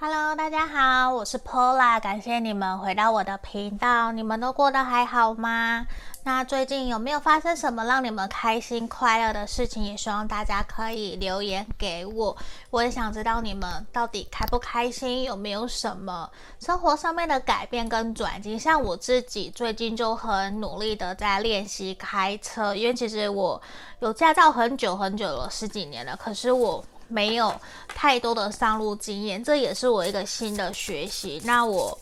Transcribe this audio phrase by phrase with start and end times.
[0.00, 4.12] Hello，大家好，我是 Pola，感谢你们回到我的频道。
[4.12, 5.84] 你们都过得还好吗？
[6.22, 9.82] 那最近有没有发生什么让你们开心快乐的事情？
[9.82, 12.36] 也希望大家可以留言给我，
[12.70, 18.56] 我也想知道你们到底开不开心，有没有什么生活上面的改变跟转机。
[18.56, 23.60] 像我自己最近就很努力的在练习开车，因为其实我
[23.98, 26.84] 有驾照很久很久了，十几年了，可是我。
[27.08, 27.54] 没有
[27.88, 31.40] 太多的上路经验，这也是我一个新的学习。
[31.44, 31.98] 那我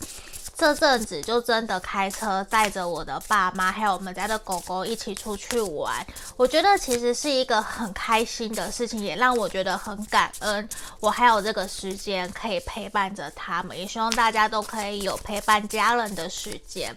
[0.58, 6.06] 这阵子就真的开车带着我的爸妈，还有我们家的狗狗一起出去玩。
[6.36, 10.66] 我觉得其实是一个很开心的事情，也让我觉得很感恩。
[10.98, 16.96] 我还有这个时间可以陪伴着他们，也希望大家都可以有陪伴家人的时间。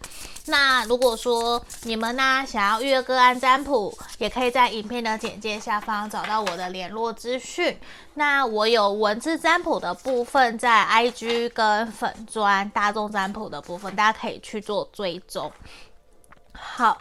[0.50, 7.80] 那如果说你们呢，想要预约个案占卜，也可以在影片的简介下方找到我的联络资讯。
[8.16, 15.52] 那我有文字占卜的部分在 IG 跟粉砖大众占卜的部分，大家可以去做追踪。
[16.54, 17.00] 好。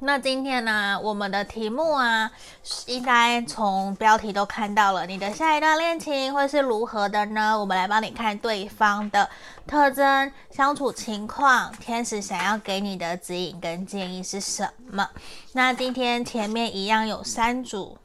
[0.00, 2.30] 那今天呢，我们的题目啊，
[2.84, 7.58] 应该从标题都看到了，你的下一段恋情会是如何的呢？
[7.58, 9.26] 我们来帮你看对方的
[9.66, 15.08] 特征、相处情况，天使想要给你的指引跟建议是什么？
[15.52, 17.96] 那今天前面一样有三组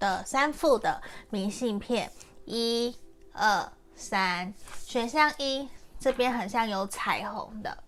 [0.00, 1.00] 的三副的
[1.30, 2.10] 明信片，
[2.44, 2.96] 一、
[3.32, 4.52] 二、三，
[4.84, 5.68] 选项一
[6.00, 7.78] 这边很像有彩虹的，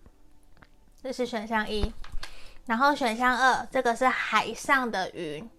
[1.03, 1.91] 这是选项一。
[2.69, 5.49] 然后选项二，这个是海上的云，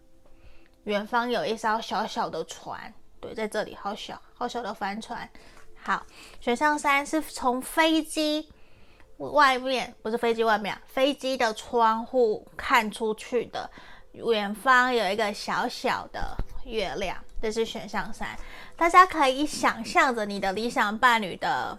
[0.85, 5.29] 远方有一艘小小的船，对，在这里，好小，好小的帆船。
[5.83, 6.07] 好，
[6.41, 8.49] 选项三是从飞机
[9.17, 13.69] 外面，不是飞机外面啊，飞机的窗户看出去的，
[14.13, 18.39] 远方有一个小小的月亮，这是选项三。
[18.77, 21.77] 大家可以想象着你的理想伴侣的。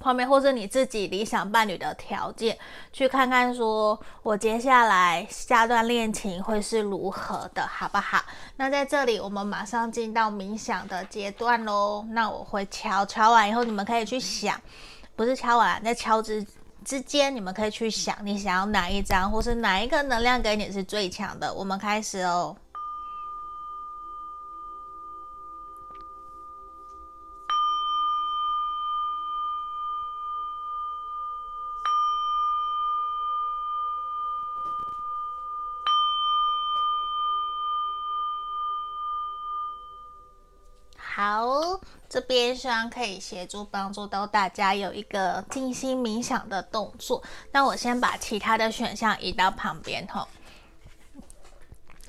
[0.00, 2.56] 后面或是你自己理想伴侣的条件，
[2.92, 8.22] 去看看说，我接下来下段恋情会是如何的，好不好？
[8.56, 12.04] 那在这里，我们马上进到冥想的阶段喽。
[12.10, 14.60] 那我会敲，敲完以后，你们可以去想，
[15.16, 16.46] 不是敲完，在敲之
[16.84, 21.52] 之间，你们可以去想，你想要哪一张，或是哪一个能量给你是最强的。
[21.52, 22.56] 我们开始哦。
[42.16, 47.22] 这边希望可以协助帮助到大家有一个静心冥想的动作。
[47.52, 50.26] 那我先把其他的选项移到旁边吼。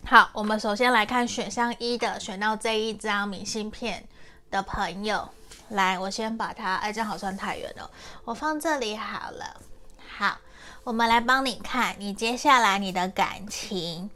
[0.06, 4.08] 好，我们首先来看选项一的，选到这一张明信片
[4.50, 5.28] 的朋友，
[5.68, 7.92] 来，我先把它，哎，这样好像太远了，
[8.24, 9.60] 我放这里好了。
[10.18, 10.38] 好，
[10.86, 14.10] 我们来帮你看，你接下来你的感情。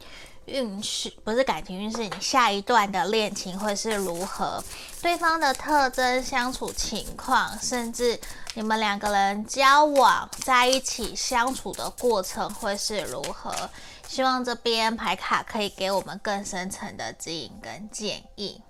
[0.46, 4.62] 运势不是感情运势，你下一段的恋情会是如何？
[5.00, 8.18] 对方的特征、相处情况，甚至
[8.54, 13.70] 你们两个人交往在一起相处的过程会是如何？
[14.08, 18.60] 希望这边牌卡可以给我们更深层的指引跟建议。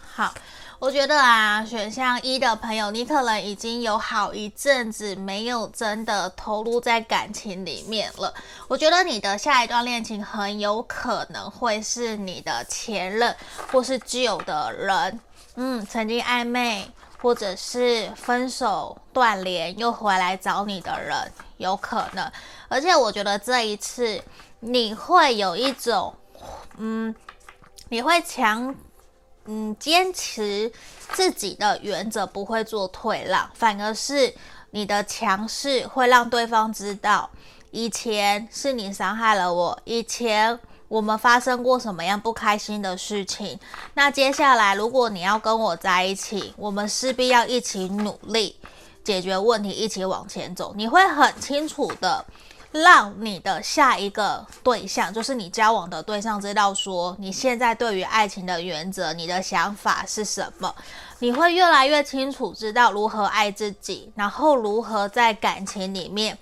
[0.00, 0.34] 好。
[0.82, 8.34] 我觉得啊，选项一的朋友，你可能已经有好一阵子没有真的投入在感情里面了。
[8.66, 13.32] 我觉得你的下一段恋情很有可能会是你的前任
[13.70, 15.20] 或是旧的人，
[15.54, 21.16] 嗯，曾经暧昧或者是分手断联又回来找你的人，
[21.58, 22.28] 有可能。
[22.66, 24.20] 而且我觉得这一次
[24.58, 26.12] 你会有一种，
[26.78, 27.14] 嗯，
[27.88, 28.74] 你会强。
[29.46, 30.70] 嗯，坚持
[31.12, 34.32] 自己的原则，不会做退让，反而是
[34.70, 37.28] 你的强势会让对方知道，
[37.70, 40.58] 以前是你伤害了我，以前
[40.88, 43.58] 我们发生过什么样不开心的事情。
[43.94, 48.56] 那接下来，如果你要跟我在一起，我们势必要一起努力
[49.02, 50.72] 解决问题，一起往前走。
[50.76, 52.24] 你会很清楚的。
[52.72, 60.74] 让你的下一个对象，就是你交往的对象，知道说你现在对于爱情的原则，你的想法是什么。
[61.18, 66.36] 你会越来越清楚知道如何爱自己，然后如何在感情里面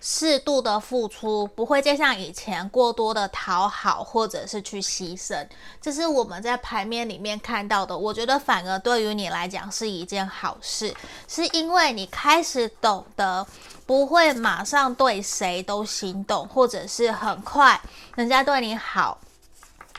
[0.00, 5.46] 适度的付出，不会再像以前过多的讨好或者是去牺牲。
[5.80, 7.96] 这是我们在牌面里面看到的。
[7.96, 10.92] 我觉得反而对于你来讲是一件好事，
[11.28, 13.46] 是因为你开始懂得。
[13.86, 17.80] 不会马上对谁都心动，或者是很快
[18.16, 19.18] 人家对你好，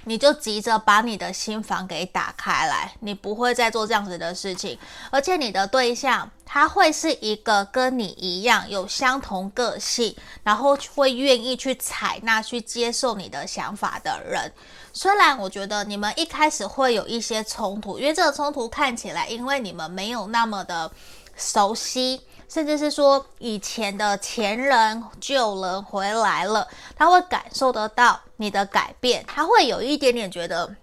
[0.06, 4.78] 你就急着把你的心房给打开来，你不会再做这样子的事情。
[5.12, 14.52] 而且你的对象他会是一个跟你一样有相同个性，然后会愿意去采纳、去接受你的想法的人。
[14.94, 20.92] 虽然我觉得你们一开始会有一些冲突，因为这个冲突看起来，因为你们没有那么的
[21.36, 22.22] 熟悉。
[22.48, 30.76] 甚至是说，以前的前人、旧人回来了，他会感受得到你的改变，他会有一点点觉得，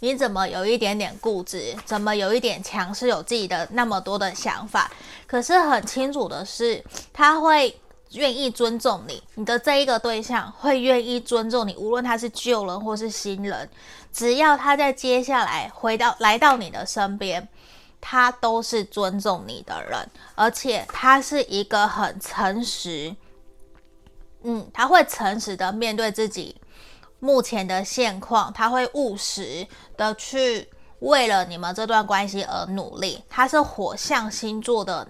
[0.00, 4.90] 你怎么有一点点固执，怎么有一点强势，有自己的那么多的想法。
[5.26, 7.80] 可是很清楚的是，他会
[8.12, 13.68] 愿意尊重你，你的这一个对象会愿意尊重你，无论他是旧人或是新人，
[14.12, 17.48] 只要他在接下来回到来到你的身边。
[18.00, 23.14] 他都是尊重你的人，而且他是一个很诚实，
[24.42, 26.56] 嗯，他会诚实的面对自己
[27.18, 29.66] 目前的现况，他会务实
[29.96, 30.68] 的去
[31.00, 33.22] 为了你们这段关系而努力。
[33.28, 35.06] 他是火象星座的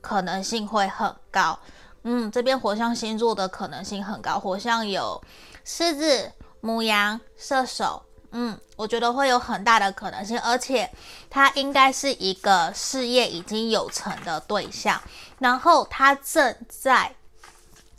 [0.00, 1.58] 可能性会很高，
[2.02, 5.22] 嗯，这边火象星座的可能性很高，火象有
[5.64, 8.02] 狮子、母羊、射手。
[8.32, 10.90] 嗯，我觉得会有很大的可能性，而且
[11.28, 15.00] 他应该是一个事业已经有成的对象，
[15.38, 17.14] 然后他正在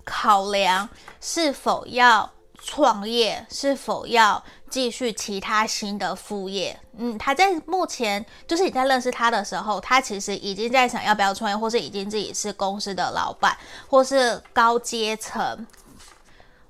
[0.03, 0.89] 考量
[1.21, 6.79] 是否要创业，是否要继续其他新的副业。
[6.97, 13.57] 嗯，他在目前就是你在认识他的时候，他其实已经在想要不要创业，或是已经自己是公司的老板，
[13.88, 15.65] 或是高阶层。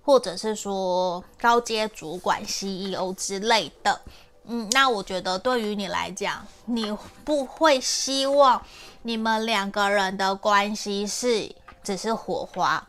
[0.06, 4.02] 或者是说高阶主管、CEO 之类的，
[4.44, 6.92] 嗯，那我觉得对于你来讲，你
[7.24, 8.62] 不会希望
[9.04, 11.50] 你们两个人的关系是
[11.82, 12.86] 只是火花，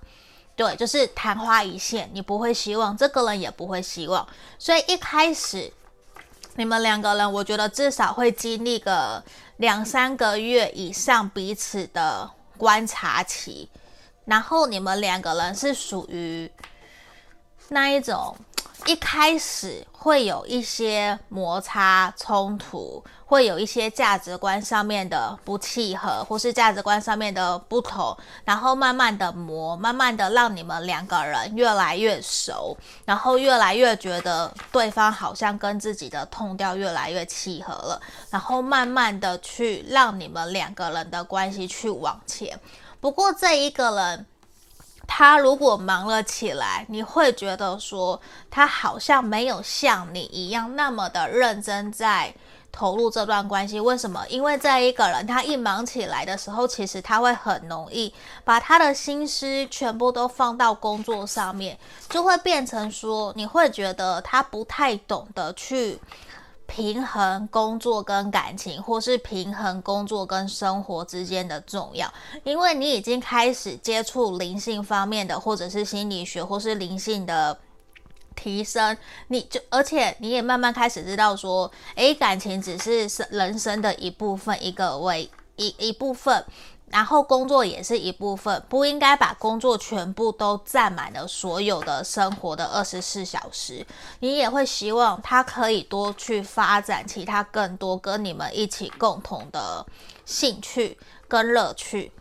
[0.56, 4.26] 对，就是昙花一现，你不会希望，这个人也不会希望，
[4.58, 5.72] 所以一开始
[6.56, 9.22] 你们两个人，我觉得至少会经历个
[9.58, 12.28] 两三个月以上彼此的
[12.58, 13.69] 观察期，
[14.25, 16.50] 然后你们两个人是属于。
[17.69, 18.37] 那一种
[18.87, 28.14] 一开始会有一些摩擦冲突，会有一些价值观上面的不契合，或是价值观上面的不同，
[28.44, 32.76] 然后慢慢的磨，慢慢的让你们两个人越来越熟，
[33.06, 37.99] 然后越来越觉得对方好像跟自己的 tone 调越来越契合了，
[38.31, 42.60] 然后慢慢的去让你们两个人的关系去往前。
[43.00, 44.26] 不过这一个人。
[45.06, 48.21] 他如果忙了起来，你会觉得说
[48.51, 52.35] 他好像没有像你一样那么的认真在
[52.73, 53.79] 投入这段关系。
[53.79, 54.25] 为什么？
[54.29, 58.12] 因为这一个人他一忙起来的时候，其实他会很容易
[58.45, 61.79] 把他的心思全部都放到工作上面，
[62.09, 66.01] 就会变成说你会觉得他不太懂得去。
[66.66, 72.12] 平衡工作跟感情，或是平衡工作跟生活之间的重要，
[72.43, 77.56] 因为你已经开始接触灵性方面的，或者是心理学，或是灵性的
[78.34, 78.96] 提升，
[79.28, 86.44] 你就而且你也慢慢开始知道说，诶，感情只是人生的一部分，一个为一一部分。
[86.94, 93.85] 然后工作也是一部分，不应该把工作全部都占满了所有的生活的二十四小时。
[94.20, 99.84] 你也会希望他可以多去发展其他更多跟你们一起共同的
[100.24, 100.96] 兴趣
[101.27, 102.13] 跟乐趣。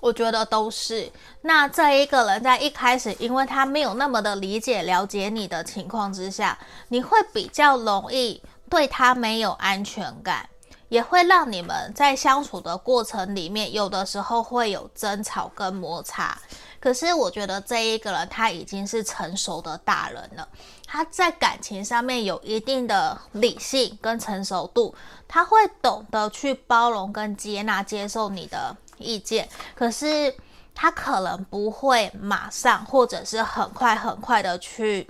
[0.00, 1.12] 我觉得都是。
[1.42, 10.48] 那这一个人在一开始，因为他没有那么的理解了解你的情况之下，你会比较容易对他没有安全感。
[10.90, 16.36] 也会让你们在相处的过程里面，有的时候会有争吵跟摩擦。
[16.78, 20.48] 可是我觉得这一个人他已经是成熟的大人了，
[20.86, 24.94] 他在感情上面有一定的理性跟成熟度，
[25.28, 29.48] 他会懂得去包容跟接纳、接受你的意见。
[29.74, 30.34] 可是
[30.74, 35.08] 他可能不会马上或者是很快很快的去。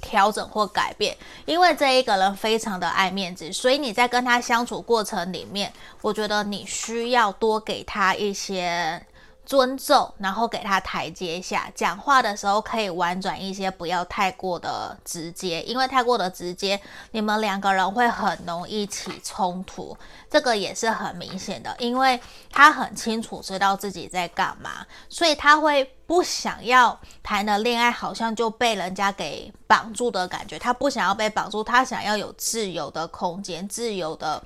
[0.00, 9.00] 调整或改变，因为这一个人非常的爱面子，所以你在跟他相处过程里面，我觉得你需要多给他一些。
[9.46, 16.80] 尊重，然后给他台阶下，讲话的时候可以婉转一些，不要太过的直接，因为太过的直接，
[17.10, 19.96] 你们两个人会很容易起冲突，
[20.30, 22.20] 这个也是很明显的，因为
[22.52, 34.40] 他很清楚知道自己在干嘛，所以他会不想要谈的恋爱好像就被人家给绑住的感觉，他不想要被绑住，他想要有自由的空间，自由的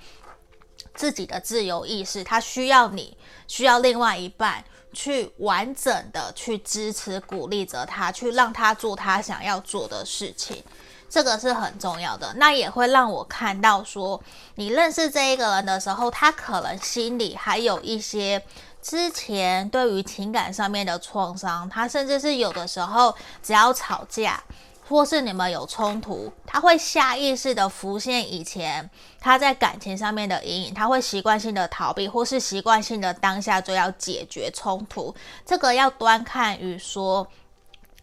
[0.95, 3.15] 自己的自由意识，他需要你，
[3.47, 4.65] 需要另外一半。
[4.95, 10.63] 去完整的去支持、鼓励着他，去让他做他想要做的事情。
[11.11, 12.33] 这个是很重要的。
[12.37, 14.21] 那也会让我看到说，
[14.55, 18.43] 你认识这一个人的时候，他可能心里还有一些
[18.83, 24.43] 之前对于情感上面的创伤，他甚至是有的时候只要吵架。
[24.87, 28.89] 或是你们有冲突，他会下意识的浮现以前
[29.19, 35.15] 他在感情上面的阴影，他会习惯性的逃避，或是习惯性的当下就要解决冲突。
[35.47, 37.27] 这个要端看于说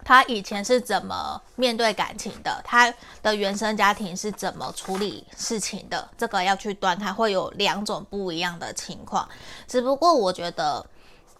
[0.03, 6.09] 他以前是怎么面对感情的，他的原生家庭是怎么处理事情的。
[6.17, 9.29] 这个要去端看，会有两种不一样的情况。
[9.67, 10.83] 只不过我觉得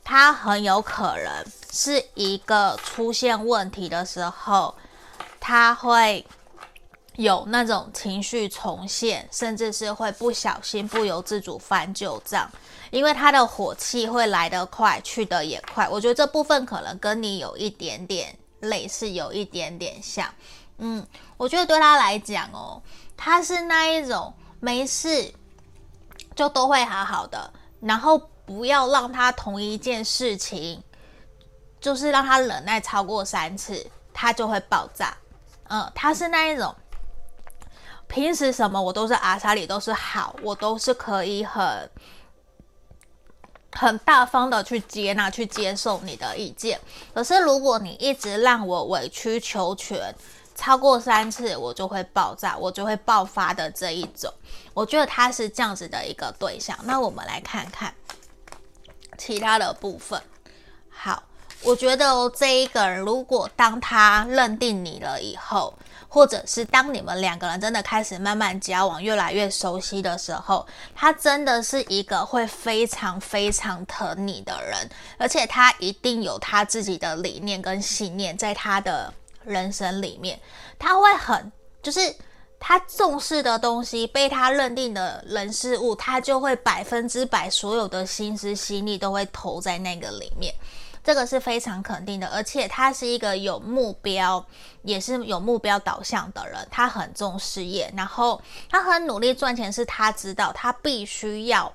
[0.03, 4.75] 他很有可能是一个出现问题的时候。
[5.41, 6.25] 他会
[7.15, 12.49] 有那种情绪重现，甚至是会不小心、不由自主翻旧账，
[12.91, 15.89] 因为他的火气会来得快，去得也快。
[15.89, 20.31] 我觉得这部分可能跟你有一点点类似，有一点点像。
[20.77, 21.05] 嗯，
[21.37, 22.81] 我觉得对他来讲哦，
[23.17, 25.33] 他是那一种没事
[26.35, 30.81] 就都会好好的，然后不要让他同一件事情，
[31.79, 35.17] 就是让他忍耐超过三次，他就会爆炸。
[35.73, 36.75] 嗯，他是那一种，
[38.09, 41.89] 平时什么我都是阿莎里都是好，我都是可以很
[43.71, 46.77] 很大方的去接纳、去接受你的意见。
[47.13, 50.13] 可是如果你一直让我委曲求全，
[50.55, 54.29] 超过三次我就会爆炸，我就会爆发的这一种，
[54.73, 56.77] 我觉得他是这样子的一个对象。
[56.83, 57.95] 那我们来看看
[59.17, 60.21] 其他的部分，
[60.89, 61.23] 好。
[61.63, 65.73] 我觉得，这一个人，如果当他认定你了以后，
[66.07, 70.65] 或者是当你们两个人真的开始慢慢交往，越来越熟悉的时候，
[70.95, 74.89] 他真的是一个会非常非常疼你的人，
[75.19, 79.13] 而且他一定有他自己的理念跟信念，在他的
[79.45, 80.39] 人生里面，
[80.79, 81.51] 他会很，
[81.83, 82.13] 就是
[82.59, 90.51] 他重视的东西，被他认定的人事物，他就会百分之百所有的心思心力都会投在那个里面。
[91.03, 94.45] 这个是非常肯定的，而且他是一个有目标，
[94.83, 96.67] 也是有目标导向的人。
[96.69, 101.73] 他很重事业，然后他很努力赚钱，是他知道他必须要。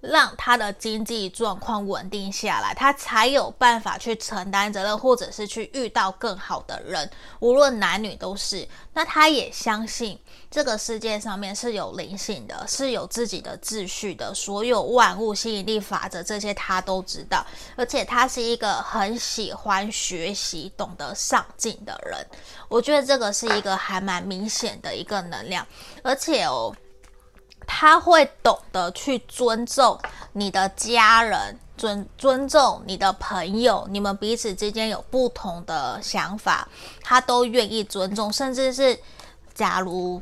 [0.00, 7.08] 让他的经济状况稳定下来，他才有办法去承担责任，或者是去遇到更好的人，
[7.38, 8.66] 无论男女都是。
[8.94, 10.18] 那他也相信
[10.52, 17.44] 这个世界上面是有灵性的，是有自己的秩序的，所有万物吸引力法则这些他都知道。
[17.74, 22.24] 而且他是一个很喜欢学习、懂得上进的人。
[22.68, 25.66] 我觉得这个是一个还蛮明显的一个能量，
[26.02, 26.72] 而且哦。
[27.64, 29.96] 他会懂得去尊重
[30.32, 36.68] 你的家人，尊尊重你的朋友，你们彼此之间有不同的想法，
[37.02, 38.32] 他都愿意尊重。
[38.32, 38.98] 甚至是，
[39.54, 40.20] 假如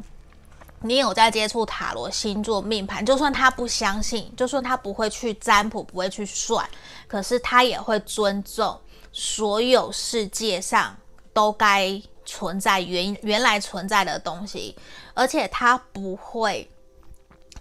[0.82, 6.68] 你有在接触塔罗、星座、命盘，就算他不相信，就算他不会去占卜、不会去算，
[7.06, 8.80] 可是他也会尊重
[9.12, 10.96] 所有世界上
[11.32, 14.76] 都该存在原原来存在的东西，
[15.14, 16.70] 而且他不会。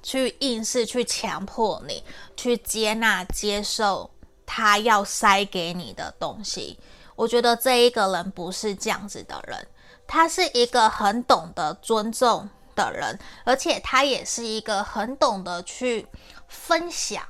[0.02, 2.02] 去硬是去强迫你
[2.38, 4.10] 去接纳、接受
[4.46, 6.80] 他要塞给你的东西。
[7.18, 9.68] 我觉得这一个人不是这样子的人，
[10.08, 12.50] 他是一个很懂得尊重
[12.86, 16.08] 的人，而且他也是一个很懂得去
[16.48, 17.24] 分享，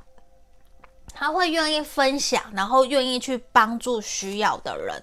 [1.13, 5.01] 他会愿意分享，然后愿意去帮助需要的人。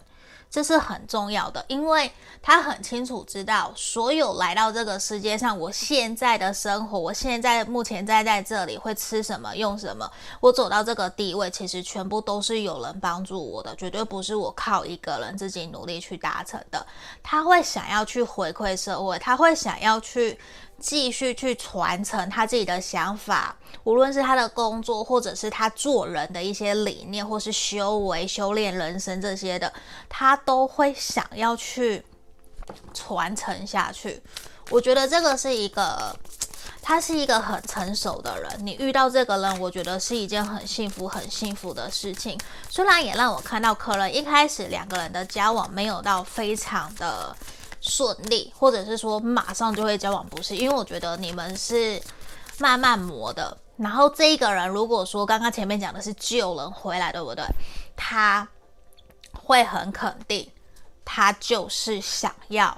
[0.50, 2.10] 这是很重要的，因为
[2.40, 10.10] 他很清楚知道，所有来到这个世界上，我现在的生活，我现在目前在在这里会吃什么、用什么，
[10.40, 16.86] 我走到这个地位，其实全部都是有人帮助我的，绝对不是我靠一个人自己努力去达成的。
[17.22, 20.38] 他会想要去回馈社会，他会想要去。
[20.78, 29.72] 继续去传承他自己的想法，无论是他的工作，或者是他做人的一些理念，或是修为、修炼人生这些的，
[30.08, 32.04] 他都会想要去
[32.92, 34.22] 传承下去。
[34.70, 36.14] 我觉得这个是一个，
[36.82, 38.50] 他是一个很成熟的人。
[38.66, 42.38] 你遇到这个人，我觉得是一件很幸福、很幸福的事情。
[42.68, 47.34] 虽然也让我看到，可能一开始两个人的交往没有到非常的。
[47.88, 50.56] 顺利，或者是说马上就会交往，不是？
[50.56, 52.02] 因为我觉得你们是
[52.58, 53.56] 慢慢磨的。
[53.76, 57.44] 然后这一个人，如果说刚刚前面讲的是旧人回来，对不对？
[57.94, 58.46] 他
[59.32, 60.50] 会很肯定，
[61.04, 62.76] 他就是想要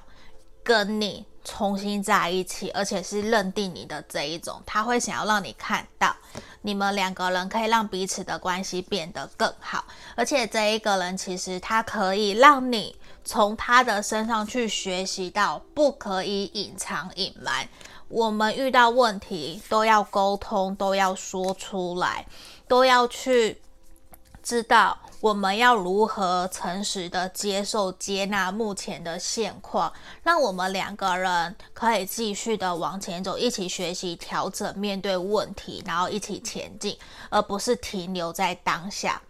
[0.63, 4.61] 跟你重新在一起，而且是认定你的这一种。
[4.67, 6.15] 他会想要让你看到，
[6.61, 9.85] 你们两个人可以让彼此的关系变得更好。
[10.17, 12.95] 而且这一个人其实他可以让你。
[13.29, 17.69] 从他的身上去学习到不可以隐藏隐瞒。
[18.09, 22.27] 我们遇到问题都要沟通，都要说出来，
[22.67, 23.61] 都要去
[24.43, 29.93] 知道我们要如何诚实的接受、接纳目前的现况，
[30.23, 39.21] 让我们两个人可以继续的往前走，一起学习、调整、面对问题，然后一起前进，而不是停留在当下。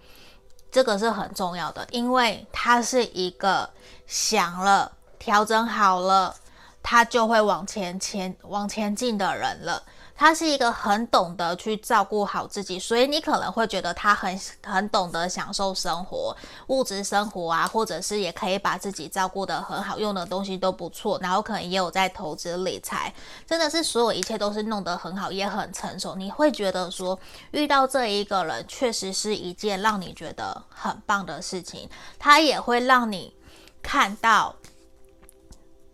[0.71, 3.69] 这个是很重要的，因为他是一个
[4.07, 6.35] 想了、调整好了。
[6.81, 9.83] 他就会往前前往前进的人了。
[10.19, 23.15] 他是一个很懂得去照顾好自己，所以你可能会觉得他很很懂得享受生活、物质生活啊，或者是也可以把自己照顾得很好，用的东西都不错，然后可能也有在投资理财，
[23.47, 26.17] 真的是所有一切都是弄得很好，也很成熟。
[26.17, 27.17] 你会觉得说，
[27.53, 33.33] 遇到这一个人确实是一件让你觉得很棒的事情，他也会让你
[33.81, 34.57] 看到。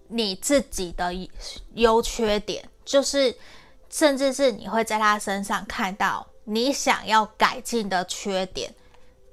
[0.08, 1.12] 你自己的
[1.72, 3.34] 优缺点，就是
[3.94, 8.74] 甚至是你会在他身上看到你想要改进的缺点。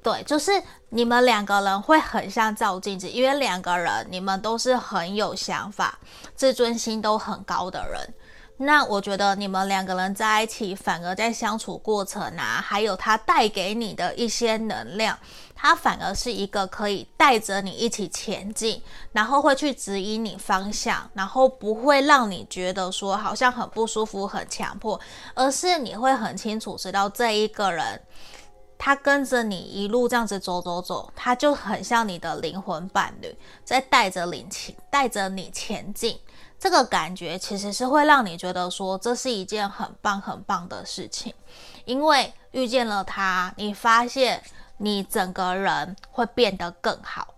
[0.03, 0.51] 对，就是
[0.89, 5.97] 你们两个人会很像照镜子，因为两个人你们都是很有想法、
[6.35, 8.13] 自尊心都很高的人。
[8.57, 15.17] 那我觉得你们两个人在一起，反而在相处过程啊，还有他带给你的一些能量，
[15.61, 24.99] 他反而是一个可以带着你一起前进，然后会去指引你方向，然后不会让你觉得说好像很不舒服、很强迫，
[25.35, 28.01] 而是你会很清楚知道这一个人，
[28.75, 36.19] 他跟着你一路这样子走走走，他就很像你的灵魂伴侣，在带着你前带着你前进。
[36.57, 41.31] 这个感觉其实是会让你觉得说，这是一件很棒很棒的事情，
[41.85, 44.41] 因为遇见了他，你发现
[44.83, 47.35] 你整个人会变得更好，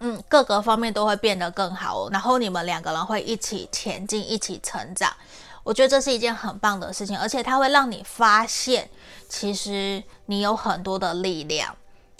[0.00, 5.12] 嗯，各个方面都会变得更好，然后你们两个人会一起前进，一起成长。
[5.62, 8.90] 我觉得这是一件很棒的事情，而且它会让你发现，
[9.28, 11.76] 其实你有很多的力量。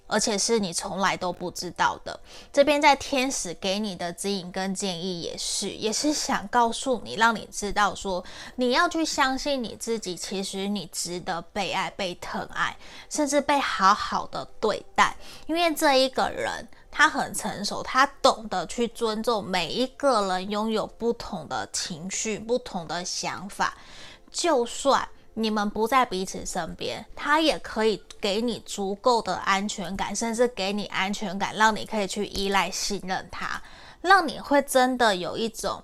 [0.09, 2.19] 而且是你从来都不知道的。
[2.53, 8.25] 这边在天使给你的指引跟建议也是，也是想告诉你，让你知道说，
[8.57, 12.77] 你要去相信你自己，其实你值得被爱、被疼爱，
[13.09, 15.15] 甚至被好好的对待。
[15.47, 23.77] 因为这一个人他很成熟，他懂得去尊重每一个人拥有不同的情绪、不同的想法，
[24.33, 25.09] 就算。
[25.41, 33.63] 你们不在彼此身边，他也可以给你足够的安全感，甚至给你安全感，让你可以去依赖、信任他，
[34.01, 35.81] 让你会真的有一种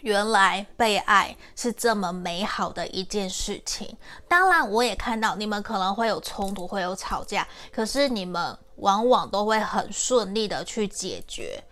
[0.00, 3.96] 原来被爱是这么美好的一件事情。
[4.26, 11.62] 当然，我也看到你们可能会有冲突，会有吵架，可是你们往往都会很顺利的去解决。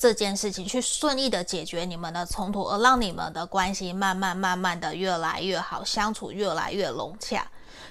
[0.00, 7.46] 这件事情去顺利的解决你们的冲突，而让你们的关系慢慢慢慢的越来越好，相处越来越融洽。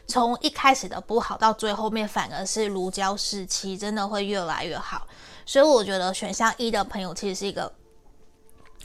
[0.08, 5.06] 从一开始的不好，到最后面反而是如胶似漆，真的会越来越好。
[5.46, 7.72] 所以我觉得选项一的朋友其实是一个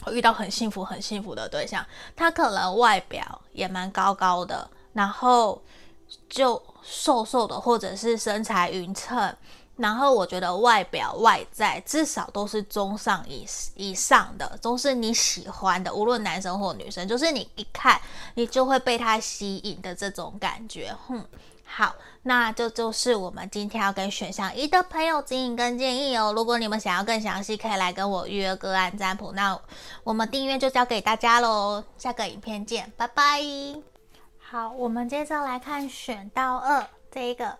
[0.03, 1.83] 会遇到很幸福、很幸福的对象。
[2.15, 5.59] 他可能外表也蛮高高的，然后
[6.29, 9.35] 就瘦瘦的，或者是身材匀称。
[9.77, 17.99] 然后我觉得外表外在至少都是中上以以上的，都是你喜欢的，无论男生或女生，就是你一看
[18.35, 20.95] 你就会被他吸引的这种感觉。
[21.05, 21.21] 哼，
[21.65, 26.31] 好，那这就，就是我们今天要跟选项一的朋友指引跟建议哦。
[26.33, 29.33] 如果你们想要更详细，可以来跟我预约个案占卜。
[29.33, 29.59] 那
[30.05, 33.41] 我们订阅就交给大家喽，下个影片见，拜拜。
[34.39, 37.57] 好，我们接着来看选到二这一个。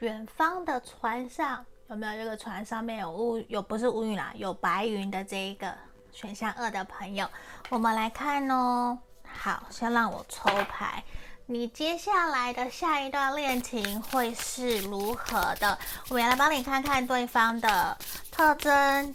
[0.00, 5.74] 远方的船上有没有这个船上面有乌有不是乌云啦，有白云的这一个
[6.10, 7.28] 选项二的朋友，
[7.68, 8.98] 我们来看哦。
[9.22, 11.04] 好，先让我抽牌，
[11.44, 15.78] 你接下来的下一段恋情会是如何的？
[16.08, 17.98] 我们来帮你看看对方的
[18.30, 19.14] 特征。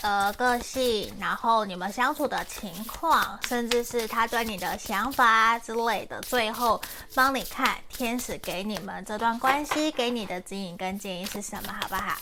[0.00, 6.80] 呃，个性，然后你们相处的情况，甚至是他对你的想法之类的，最后
[7.14, 12.16] 帮你看天使给你们这段关系给你的指引跟建议是什么，好不好？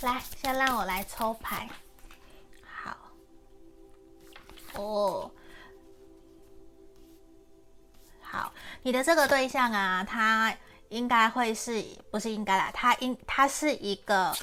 [0.00, 1.68] 来，先让我来抽牌。
[2.64, 2.96] 好，
[4.74, 5.30] 哦，
[8.22, 8.52] 好，
[8.82, 10.54] 你的这个对象啊，他
[10.88, 14.34] 应该会是，不是应该啦，他应他是一个。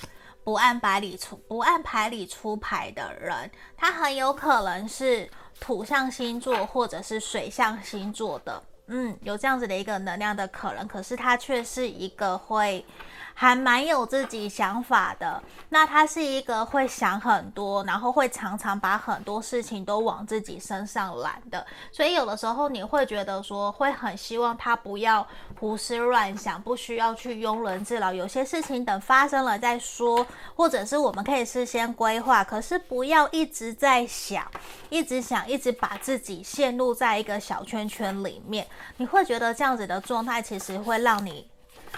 [0.43, 5.29] 不按牌理出不按牌理出牌的人，他很有可能是
[5.59, 10.87] 土象星座或者是水象星座的，嗯，有这样子的一个能量的可能。
[10.87, 12.85] 可是他却是一个会
[13.33, 15.41] 还蛮有自己想法的。
[15.69, 21.65] 那他是一个会想很多，然后会常常把很多事情都往自己身上揽的。
[21.91, 25.25] 所以有的时候你会觉得说，会很希望他不要
[25.59, 28.13] 胡思乱想，不需要去庸人自扰。
[28.13, 34.45] 有些事情等发生了再说，或者是我们可以事先规划，可是不要一直在想，
[34.89, 38.67] 一直想，一直把自己陷入在一个小圈圈里面。
[38.97, 41.47] 你会觉得这样子的状态其实会让你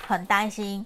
[0.08, 0.86] 很担心。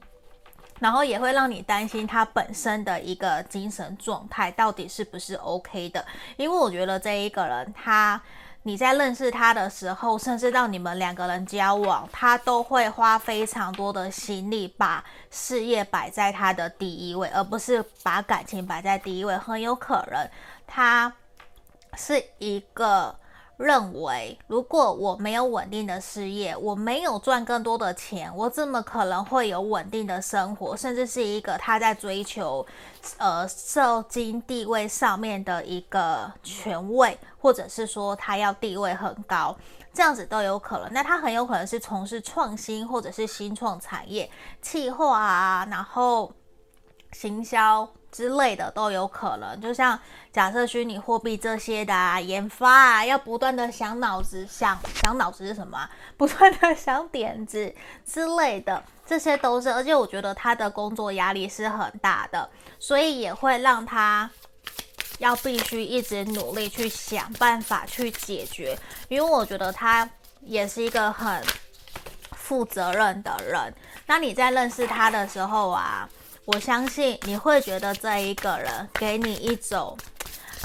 [0.80, 6.06] 然后也会让你担心他本身的一个精神状态到底是不是 OK 的，
[6.38, 8.22] 因为我觉得这一个人他，
[8.64, 19.38] 你在认识他的时候，甚至到你们两个人交往，他都会花非常多的心力把事业摆在他的第一位，而不是把感情摆在第一位。
[19.38, 20.30] 很有可能
[20.66, 21.12] 他
[21.98, 23.19] 是一个。
[23.60, 30.78] 认为，如果我没有稳定的事业，我没有赚更多的钱，我怎么可能会有稳定的生活？
[30.78, 32.66] 甚至是一个他在追求，
[33.18, 39.54] 呃，社经地位上面的一个权位，或者是说他要地位很高，
[39.94, 40.88] 这样子都有可能。
[40.94, 46.32] 那他很有可能是从事创新或者是新创产业、企划啊，然后
[47.12, 47.90] 行销。
[48.12, 50.00] 之类的都有可能，就像
[50.32, 55.88] 假设虚拟货币这些的啊，研发啊，要不断的想脑子，想想脑子是什么？
[56.18, 57.74] 不断的想点子
[58.06, 59.72] 之类的，这些都是。
[59.72, 64.30] 而且我觉得他的工作压力是很大的，所以也会让他
[65.20, 68.78] 要必须一直努力去想办法去解决。
[69.08, 70.10] 因为我觉得他
[70.42, 71.44] 也是一个很
[72.32, 73.74] 负责任的人。
[74.08, 76.10] 那你在认识他的时候啊。
[76.52, 79.96] 我相信你会觉得这一个人给你一种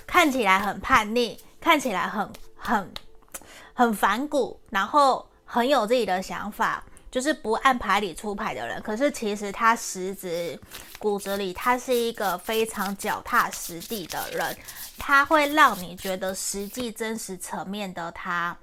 [0.06, 2.90] 看起来很叛逆，看起来很很
[3.74, 8.80] 很反骨，然后很有自己的想法，就是不按牌理出牌的人。
[8.80, 10.58] 可是其实他实质
[10.98, 14.56] 骨子里，他是一个非常脚踏实地的人。
[14.96, 18.56] 他会让你觉得实际真实层面的他，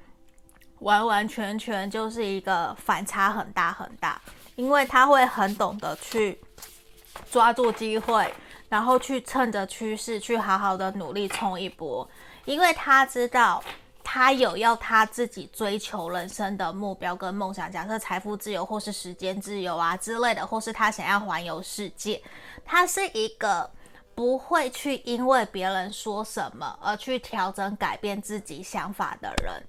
[0.80, 4.20] 完完全全就是一个反差很大很大，
[4.56, 6.42] 因为他会很懂得去。
[7.30, 8.34] 抓住机会，
[8.70, 12.08] 然后去趁着趋势去好好的努力冲一波，
[12.46, 13.64] 因为他知道
[14.04, 22.22] 他有要他自己追求人生的目标跟梦想，假设财富自由或是时间自由啊之类的，或是他想要环游世界，
[22.66, 23.70] 他是一个
[24.16, 29.64] 不会去因为别人说什么而去调整改变自己想法的人。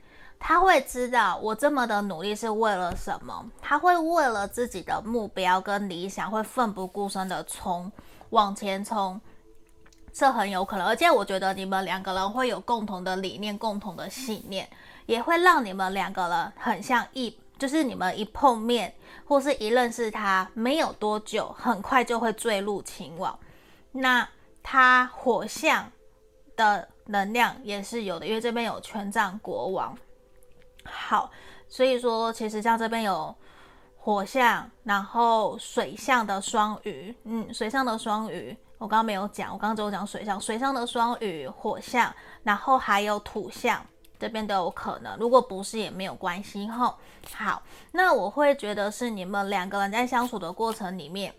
[0.45, 7.91] 他会知道我这么的努力是为了什么，他会为了自己的目标跟理想，会奋不顾身的冲
[8.31, 9.21] 往前冲，
[10.13, 10.85] 这很有可能。
[10.85, 14.69] 而且我觉得你们两个人会有共同的理念、共同的信念，
[15.07, 18.93] 也会让你们两个人很像一，就是你们一碰面
[19.25, 23.39] 或是一认识他，没有多久，很快就会坠入情网。
[23.93, 24.29] 那
[24.61, 25.89] 他火象
[26.57, 29.97] 的能量也是有的，因为这边有权杖国王。
[30.85, 31.31] 好，
[31.69, 33.35] 所以说其实像这边有
[33.97, 43.85] 火象，然后水象的双鱼，嗯，水象的双鱼，我刚刚没有讲，我刚刚只有讲水象，水象的双鱼，火象，然后还有土象，
[44.19, 46.97] 这边都有可能，如果不是也没有关系吼。
[47.35, 51.33] 好，那我会觉得是你们两个人在相处的过程里面，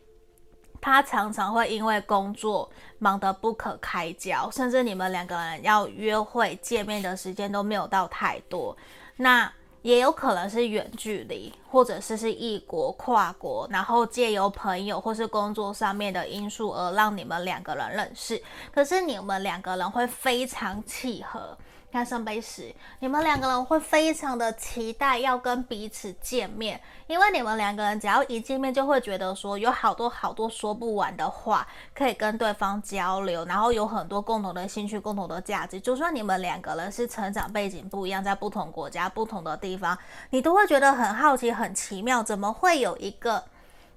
[0.80, 8.76] 他常常会因为工作忙得不可开交，甚至你们两个人要约会见面的时间都没有到太多。
[9.24, 9.50] 那
[9.84, 18.42] 也有可能是远距离，或者是是异国跨国，然后借由朋友或是工作上面的因素而让你们两个人认识。
[18.74, 21.58] 可是你们两个人会非常契合。
[21.94, 35.80] 看圣杯十，你们两个人会非常的期待要跟彼此见面，因为你们两个人只要一见面，就会觉得说有好多好多说不完的话可以跟对方交流，然后有很多共同的兴趣、共同的价值。
[35.80, 39.96] 就算你们两个人是成长背景不一样，在不同国家、不同的地方，
[40.32, 43.44] 你都会觉得很好奇、很奇妙，怎么会有一个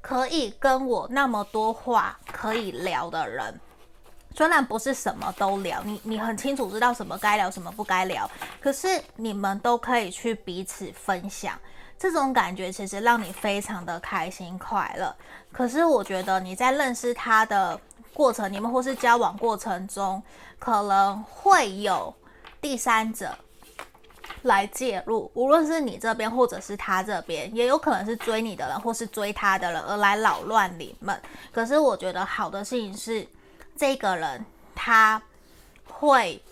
[0.02, 3.58] 可以跟我那么多话可以聊的人？
[4.36, 11.58] 虽然不是什么都聊，你你很清楚知道什么该聊，什么不该聊，可是你们都可以去彼此分享，
[11.98, 15.16] 这种感觉其实让你非常的开心快乐。
[15.50, 17.80] 可是我觉得你在认识他的
[18.12, 20.22] 过程，你们或是交往过程中，
[20.58, 22.14] 可能会有
[22.60, 23.34] 第三者
[24.42, 31.18] 来介入，无论是你这边或者是他这边，也有可能是追你的人或是追他的人而来扰乱你们。
[31.50, 33.26] 可是我觉得好的事情是。
[33.76, 35.20] 这个人他
[35.84, 36.42] 会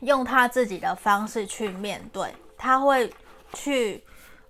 [0.00, 3.12] 用他自己的方式去面对，他会
[3.52, 4.02] 去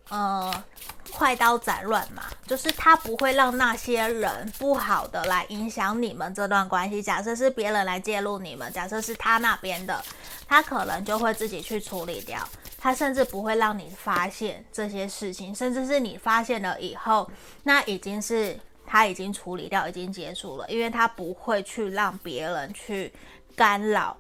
[0.08, 0.64] 呃
[1.12, 7.02] 快刀斩乱麻，就是他不会让那些人不好的来影响你们这段关系。
[7.02, 10.02] 假设是别人来介入你们，假设是他那边的，
[10.46, 12.38] 他可能就会自己去处理掉。
[12.82, 17.30] 他甚至不会让你发现这些事情，甚至是你发现了以后，
[17.64, 18.58] 那已经是
[18.90, 23.12] 他已经处理掉，已经结束了，因为他不会去让别人去
[23.55, 24.16] 干扰。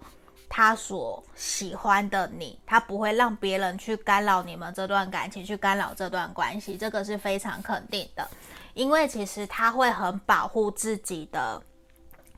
[0.48, 8.28] 他所喜欢的你，他不会让别人去干扰你们这段感情，去干扰这段关系，这个是非常肯定的。
[8.74, 11.60] 因为其实他会很保护自己的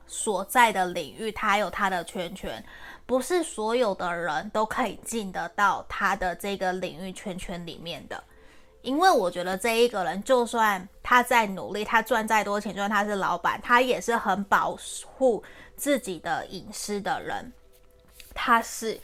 [0.07, 2.65] 所在的领域，他有他的圈圈，
[3.05, 8.25] 不是所有的人都可以进得到他的这个领域圈圈里面的。
[8.83, 15.43] 因为我觉得这一个人，就算他在努力，他赚再多钱，就算他是老板，他也是很保护
[15.77, 17.53] 自己的隐私的人。
[18.35, 19.01] 他是，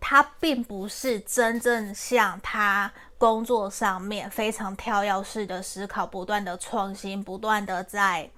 [0.00, 8.30] 他并不是真正像他工作上面非常跳跃式的思考，不断的创新，不断的在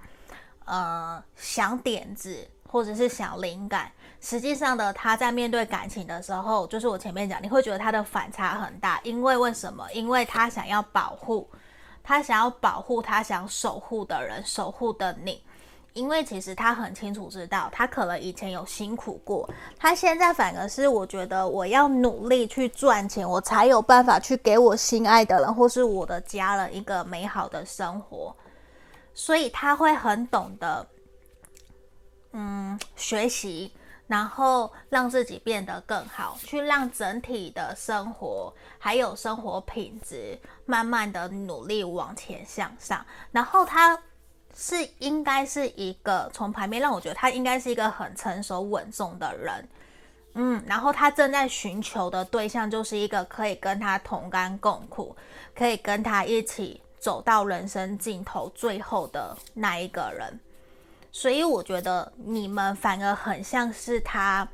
[0.64, 3.92] 呃想点子或者是想灵感。
[4.20, 9.86] 实际上的他在面对感情的时候，就是我前面讲，你会觉得他的反差很大，因为为什么？
[9.92, 11.48] 因为他想要保护，
[12.02, 15.42] 他想要保护他想守护的人，守护的你。
[15.92, 28.32] 因为其实他很清楚知道，他可能以前有辛苦过，他现在反而是我觉得我要努力去赚钱，我才有办法去给我心爱的人或是我的家人一个美好的生活，
[29.14, 30.86] 所以他会很懂得，
[32.34, 33.72] 嗯，学习，
[34.10, 43.96] 然后让自己变得更好，去让整体的生活还有生活品质慢慢的努力往前向上，然后他。
[44.52, 49.68] 是应该是一个从牌面让我觉得他应该是一个很成熟稳重的人，
[50.34, 55.14] 嗯，然后他正在寻求的对象就是一个可以跟他同甘共苦，
[55.54, 60.40] 可以跟他一起走到人生尽头最后的那一个人，
[61.12, 64.48] 所以我觉得你们反而很像是他。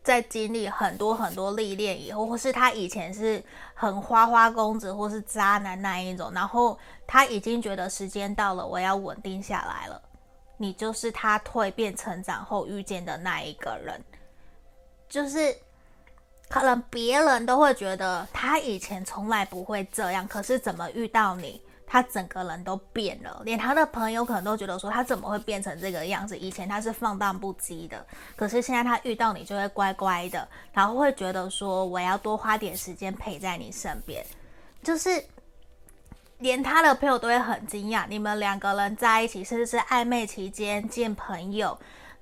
[0.00, 10.00] 在经历很多很多历练以后，或是他以前是很花花公子或是渣男那一种，然后他已经觉得时间到了，我要稳定下来了。
[10.56, 14.02] 你就是他蜕变成长后遇见的那一个人，
[15.10, 15.54] 就是
[16.48, 21.60] 可能别人都会觉得他以前从来不会这样，可是怎么遇到你？
[21.88, 26.36] 他整个人都变了，连他的朋友可能都觉得说他怎么会变成这个样子？
[26.36, 34.22] 以前他是放荡不羁的，可是现在他遇到你就会乖乖的，然后会觉得说我要多花点时间陪在你身边，
[34.82, 35.24] 就是
[36.38, 41.76] 连他的朋友都会很惊讶，你们两个人在一起，甚至是暧昧期间见朋友，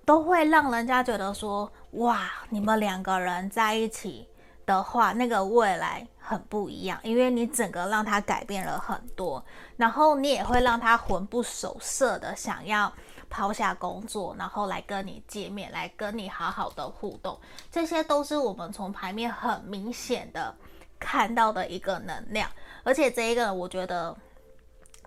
[0.05, 4.29] 都会让人家觉得说哇，你们两个人在一起
[4.64, 6.07] 的话，那个未来。
[6.27, 9.45] 很不一样，因为你整个让他改变了很多，
[9.77, 12.93] 然后你也会让他魂不守舍的想要
[13.31, 17.39] 抛下工作，然后来跟你见面，来跟你好好的互动，
[17.71, 20.53] 这些都是我们从牌面很明显的
[20.99, 22.51] 看到的一个能量，
[22.83, 24.17] 而且这一个我觉得。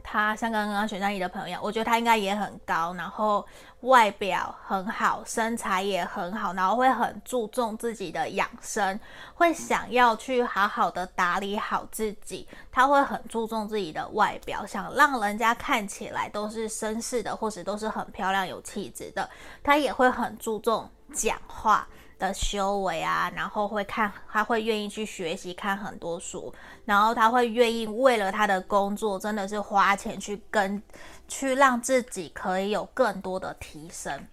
[0.02, 3.46] 他像刚刚选项一的朋友一样，我觉得他应该也很高，然后
[3.82, 9.00] 外表很好，身材也很好，然后会很注重自己的养生，
[9.34, 12.46] 会想要去好好的打理好自己。
[12.70, 19.30] 他会很注重自己的外表，想让人家看起来都是绅士的，或者都是很漂亮有气质的。
[19.64, 21.88] 他也会很注重讲话
[22.20, 26.54] 的修为啊，然后会看，他会愿意去学习看很多书，
[26.86, 30.84] 然后他会愿意为了他的工作，真的是花钱去跟，
[31.28, 34.28] 去让自己可以有更多的提升。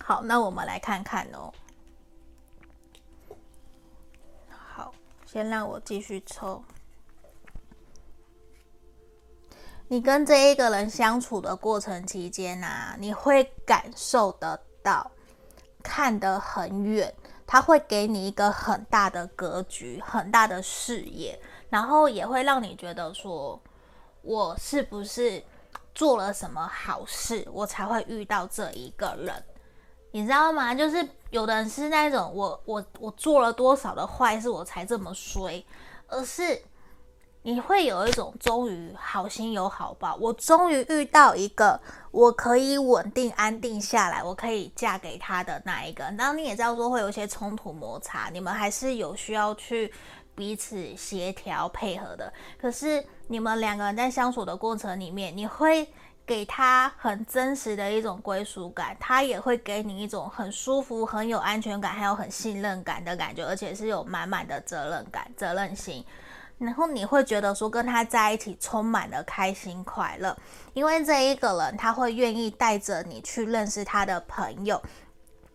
[0.00, 1.52] 好，那我们来看看哦。
[4.48, 4.92] 好，
[5.24, 6.62] 先让我继续抽。
[9.88, 15.08] 你跟这一个人相处的过程期间啊，你会感受得到。
[15.86, 17.14] 看得很远，
[17.46, 21.38] 他会给你一个很大的格局，很大的视野，
[21.70, 23.60] 然后也会让你觉得说，
[24.22, 25.40] 我是不是
[25.94, 29.44] 做了什么好事，我才会遇到这一个人，
[30.10, 30.74] 你知道吗？
[30.74, 35.64] 就是有的人是那种，我我我做了多少的坏事，我才这么衰，
[36.08, 36.60] 而是。
[37.46, 41.80] 你会有一种终于好心有好报，我终于遇到一个
[42.10, 46.12] 我可以稳定安定下来，我可以嫁给他的那一个。
[46.18, 49.92] 然你也知道说会有一些冲突摩擦，你们还是有需要去
[50.34, 52.32] 彼此协调配合的。
[52.60, 55.86] 可是你们两个人在相处的过程里面，你会
[56.26, 66.04] 给他很真实的一种归属感，他也会给你一种很舒服、很有安全感，还有很信任感的感觉，而且是有满满的责任感、责任心。
[66.58, 70.36] 然后你会觉得说跟他在一起充满了开心快乐，
[70.72, 74.80] 因为这一个人他会愿意带着你去认识他的朋友，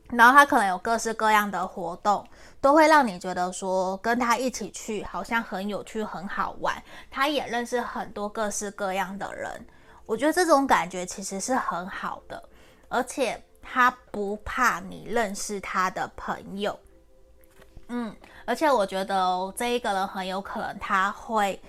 [0.09, 2.23] 然后他可能有各式各样的活动，
[2.59, 6.81] 都会让你觉得说跟他一起去好像很有趣、很好玩。
[7.09, 9.65] 他也认识很多各式各样的人，
[10.05, 12.43] 我觉得这种感觉其实是很好的，
[12.89, 16.79] 而且他不怕你认识他的朋友。
[17.93, 21.61] 嗯，而且我觉得哦，这一个人很有可能他会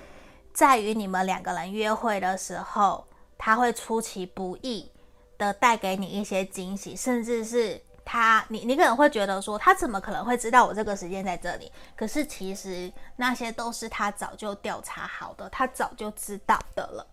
[0.53, 3.05] 在于你们两个人约会的时候，
[3.37, 4.89] 他会出其不意
[5.37, 11.73] 的带给你一些惊喜，甚至是他，你你可能会觉得说，他怎么可能会知道我这个时间在这里？
[11.97, 17.07] 可是其实那些都是他早就调查好的，他早就知道的了。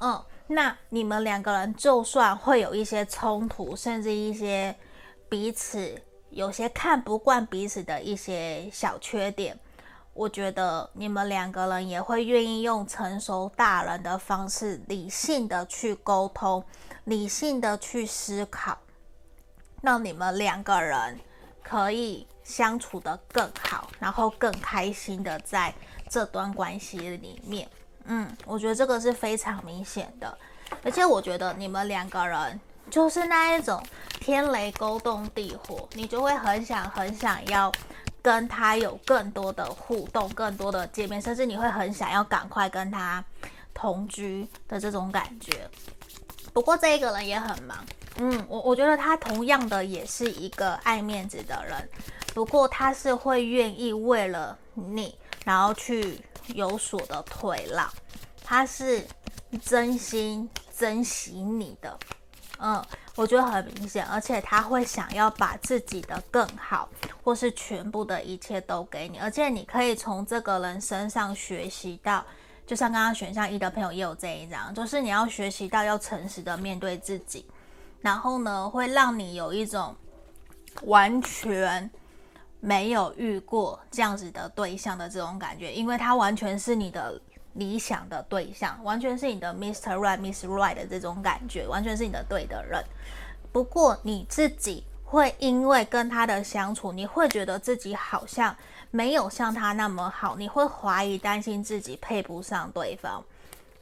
[0.00, 4.74] 嗯，那你们两个人就算会有一些冲突，甚至一些
[5.28, 6.02] 彼此。
[6.30, 9.58] 有些看不惯彼此的一些小缺点，
[10.14, 16.64] 我觉得你们两个人也会愿意用成熟大人的方式，理性的去沟通，
[17.04, 18.78] 理性的去思考，
[19.82, 21.18] 让你们两个人
[21.62, 25.74] 可以相处的更好，然后更开心的在
[26.08, 27.68] 这段关系里面。
[28.04, 30.38] 嗯，我觉得这个是非常明显的，
[30.84, 32.60] 而且我觉得你们两个人。
[32.90, 33.82] 就是那一种
[34.20, 37.72] 天雷勾动地火，你就会很想很想要
[38.20, 43.24] 跟他有更多的互动，更多的见面，甚至你会很想要赶快跟他
[43.72, 45.70] 同居的这种感觉。
[46.52, 47.78] 不过这一个人也很忙，
[48.16, 51.88] 嗯，我我觉得他同样的也是一个爱面子的人，
[52.34, 57.88] 不过他是会愿意为了你，然后去有所的退让，
[58.42, 59.06] 他是
[59.64, 61.96] 真心珍惜你的。
[62.62, 62.84] 嗯，
[63.16, 66.88] 我觉得很明显，而且他会想要把自己的更好，
[67.24, 72.24] 或是全部的一切都给你，而且你可以从这个人身上学习到，
[72.66, 77.46] 就像刚刚选项一的朋友也有这一张，就是你要学习到要诚实的面对自己，
[78.02, 79.96] 然后呢，会让你有一种
[80.82, 81.90] 完全
[82.60, 87.20] 没有遇过这样子的对象的这种感觉，因为他完全是你的。
[87.54, 89.94] 理想的对象完全是你的 Mr.
[89.96, 92.84] Right, Miss Right 的这种感觉，完全是你的对的人。
[93.52, 98.56] 不过你自己会因为跟他的相处，你会觉得自己好像
[98.92, 103.22] 没有像他那么好，你会怀疑、担心自己配不上对方。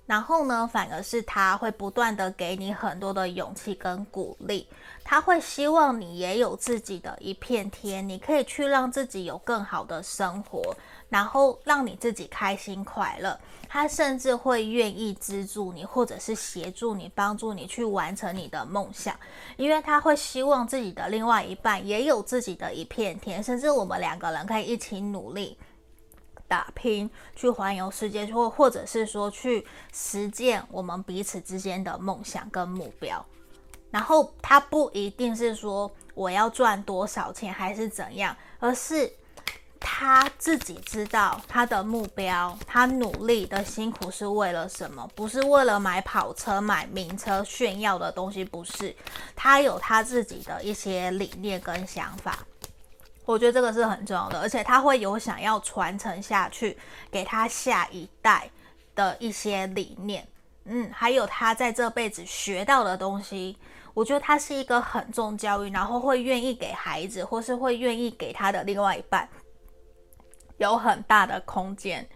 [0.06, 4.66] 然后呢，反而是他会不断的给你很多的勇气跟鼓励，
[5.04, 10.74] 他会希望你也有自己的一片天，你可以去让自己有更好的生活。
[11.08, 19.18] 然后让你自己开心快乐，他甚至会愿意资助你，或者是协助你，帮助你去完成你的梦想，
[19.56, 25.56] 因为他会希望自己的另外一半也有自己的一片天，甚至我们两个人可以一起努力
[26.46, 33.24] 打拼，去环游世界，或或者是说去实践我们彼此之间的梦想跟目标。
[33.90, 39.10] 然后他不一定是说我要赚多少钱还是怎样，而是。
[39.80, 45.08] 他自己知道他的目标，他努力的辛苦是为了什么？
[45.14, 48.94] 不是为了买跑车、买名车、炫耀的东西，不是。
[49.34, 52.38] 他有他自己的一些理念跟想法，
[53.24, 56.76] 我觉得这个是很重要的，而且他会有想要传承下去
[57.10, 58.50] 给他下一代
[58.94, 60.26] 的一些理念。
[60.64, 63.56] 嗯，还有他在这辈子学到的东西，
[63.94, 69.28] 我觉得他是一个很重教育，然后会愿意给孩子，或是会愿意给他的另外一半。
[70.58, 72.08] 有很大的空间，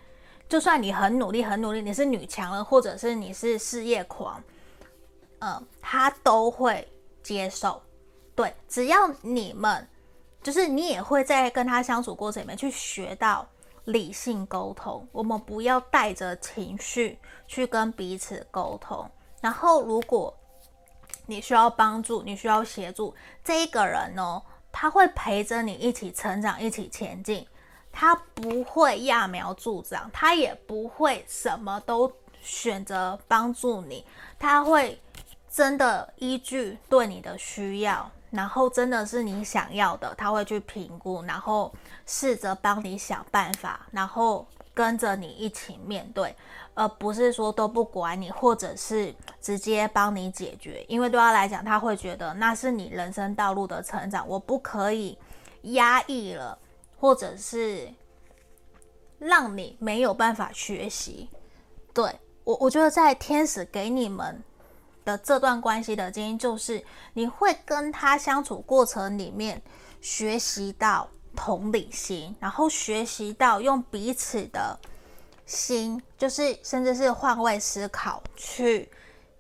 [0.49, 4.43] 就算你很努力、很努力，你是女强人，或者是你是事业狂，
[5.41, 6.87] 嗯，他都会
[7.23, 7.83] 接受。
[8.35, 9.89] 对，只要你们，
[10.43, 13.47] 就是你也会在跟他相处过程里面去学到
[13.85, 15.07] 理性沟通。
[15.13, 19.09] 我们不要带着情绪去跟彼此沟通。
[19.41, 20.37] 然后，如果
[21.27, 27.47] 你需要帮助，你需要协助，这一个人呢，他会陪着你一起成长，一起前进。
[27.93, 34.05] 他不会揠苗助长，他也不会什么都选择帮助你，
[34.39, 34.99] 他会
[35.51, 41.73] 真的依据对你的需要，然后真的是你想要的，他会去评估，然后
[42.07, 46.35] 试着帮你想办法，然后跟着你一起面对，
[46.73, 55.17] 而不是说都不管你，或者是直接帮你解决，因为对他来讲，他会觉得那是你人生道路的成长，我不可以
[55.63, 56.59] 压抑了。
[57.03, 57.93] 或者是
[59.19, 61.29] 让你没有办法学习，
[61.93, 64.41] 对，我我觉得在天使给你们
[65.05, 66.81] 的这段关系的经验，就是
[67.15, 69.61] 你会跟他相处过程里面
[70.01, 74.79] 学习到同理心，然后学习到用彼此的
[75.45, 78.89] 心，就是甚至是换位思考，去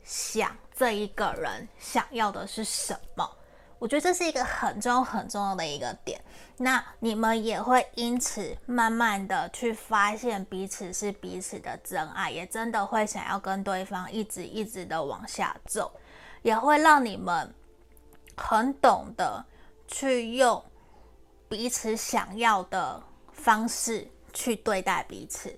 [0.02, 3.36] 想这一个人想要的是什么。
[3.82, 6.22] 我觉得这是一个很重要、很重要的一个点。
[6.58, 15.90] 那你们也会因此慢慢的去发现彼此是彼此的真爱，也真的会想要跟对方一直一直的往下走，
[16.42, 17.52] 也会让你们
[18.36, 19.44] 很懂得
[19.88, 20.64] 去用
[21.48, 23.02] 彼此想要的
[23.32, 25.52] 方式去对待彼此。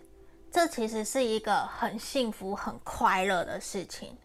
[0.51, 4.17] 这其实是一个很幸福、很快乐的事情。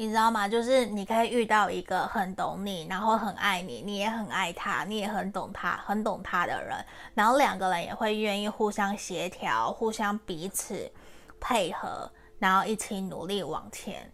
[0.00, 0.48] 你知道吗？
[0.48, 6.82] 就是你可以遇到一个很懂你，然后很爱你，你也很爱他，你也很懂他，很懂他的人，
[7.12, 10.90] 然后两个人也会愿意互相协调，互相彼此
[11.38, 14.10] 配合，然后一起努力往前。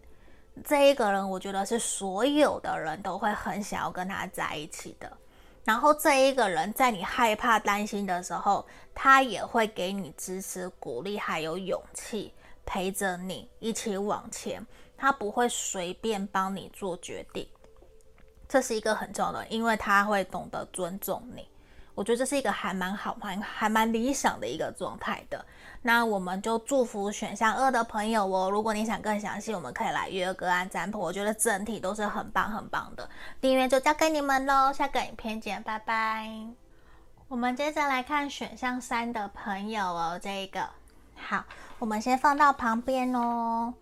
[0.65, 5.09] 这一个人，我觉得是所有的人都会很想要跟他在一起的。
[5.63, 12.33] 然后这一个人，在你害怕、担心的时候，他也会给你支持、鼓励，还有勇气，
[12.65, 14.61] 陪着你一起往前。
[14.97, 17.47] 他不会随便帮你做决定，
[18.49, 21.47] 这是一个很重要的，因为他会懂得尊重你。
[21.93, 25.43] 我觉得这是一个还蛮好、还还蛮理想的一个状态的。
[25.81, 28.51] 那我们就祝福选项二的朋友哦。
[28.51, 30.99] 如果你想更详细，我们可以来约个案占卜。
[30.99, 33.09] 我觉得整体都是很棒、很棒的。
[33.41, 36.29] 订阅就交给你们喽，下个影片见，拜拜。
[37.27, 40.69] 我们接着来看选项三的朋友哦，这一个
[41.15, 41.43] 好，
[41.79, 43.73] 我们先放到旁边哦。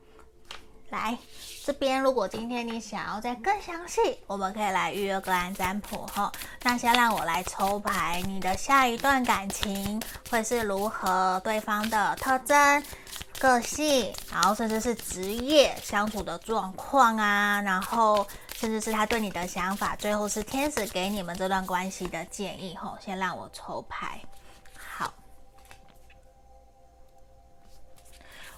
[0.90, 1.18] 来
[1.66, 6.32] 这边，如果今天你想要再更详细，我们可以来预约个案占卜哈。
[6.62, 11.42] 那先让我来抽牌，你的下一段感情会是如何？
[11.44, 12.84] 对方的特征、
[13.40, 18.26] 个性，然后甚至是职业、相处的状况啊，然后
[18.56, 22.96] 甚至是他对你的想法，最后是天使给你们这段关系的建议哈。
[23.04, 24.22] 先让我抽牌。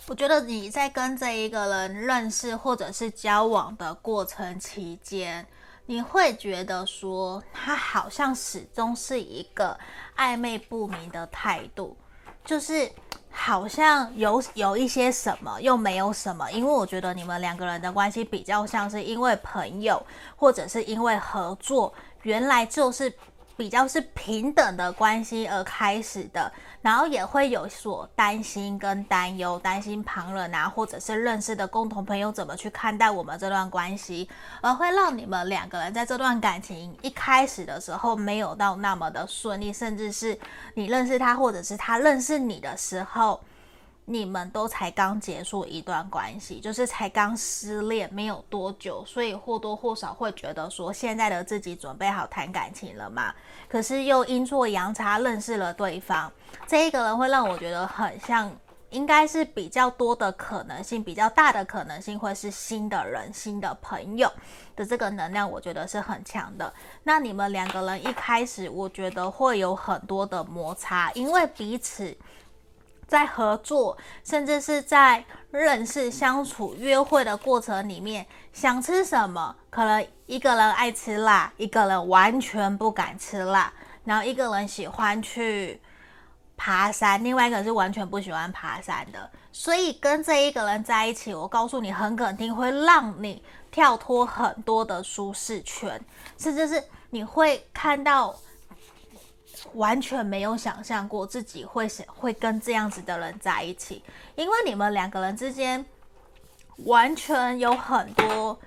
[0.10, 5.46] 我觉得你在跟这一个人认识或者是交往的过程期间，
[5.86, 9.78] 你会觉得说他好像始终是一个
[10.16, 11.98] 暧昧不明的态度，
[12.46, 12.90] 就是
[13.30, 20.02] 好像有有一些什么又没有什么，因为我觉得你们两个人的关系比较像是因为朋友
[20.38, 23.14] 或者是因为合作，原来就是。
[23.58, 26.50] 比较是平等的关系而开始的，
[26.82, 34.30] 然后也会有所担心跟担忧，担心旁人啊，或者是认识的共同朋友怎么去看待我们这段关系，
[34.62, 40.40] 而会让你们两个人在这段感情一开始的时候没有到那么的顺利，甚至是
[40.76, 43.42] 你认识他，或者是他认识你的时候。
[44.10, 53.36] 你们都才刚结束一段关系，就是才刚失恋没有多久，所以或多或少会觉得说，现在的自己准备好谈感情了吗？
[53.68, 56.32] 可是又阴错阳差认识了对方，
[56.66, 58.50] 这一个人会让我觉得很像，
[58.92, 64.32] 应该是比较多的可能性，比较大的可能性会是新的人、新的朋友
[64.74, 66.74] 的这个能量，我觉得是很强的。
[67.04, 72.18] 那你们两个人一开始，我觉得会有很多的摩擦，因为彼此。
[73.08, 83.72] 在合作，甚至是在认识、相处、约会的过程里面，想吃什么，可能一个人爱吃辣，一个人完全不敢吃辣，
[84.04, 85.82] 然后一个人喜欢去
[86.58, 89.30] 爬山，另外一个是完全不喜欢爬山的。
[89.54, 93.42] 所以跟这一个人在一起，我告诉你，很肯定会让你
[93.72, 96.00] 跳脱很多的舒适圈，
[96.38, 98.36] 甚至是你会看到。
[99.74, 104.04] 完全没有想象过自己会想会跟这样子的人在一起，
[104.36, 105.86] 因为你们两个人之间
[106.86, 108.60] 完全有很多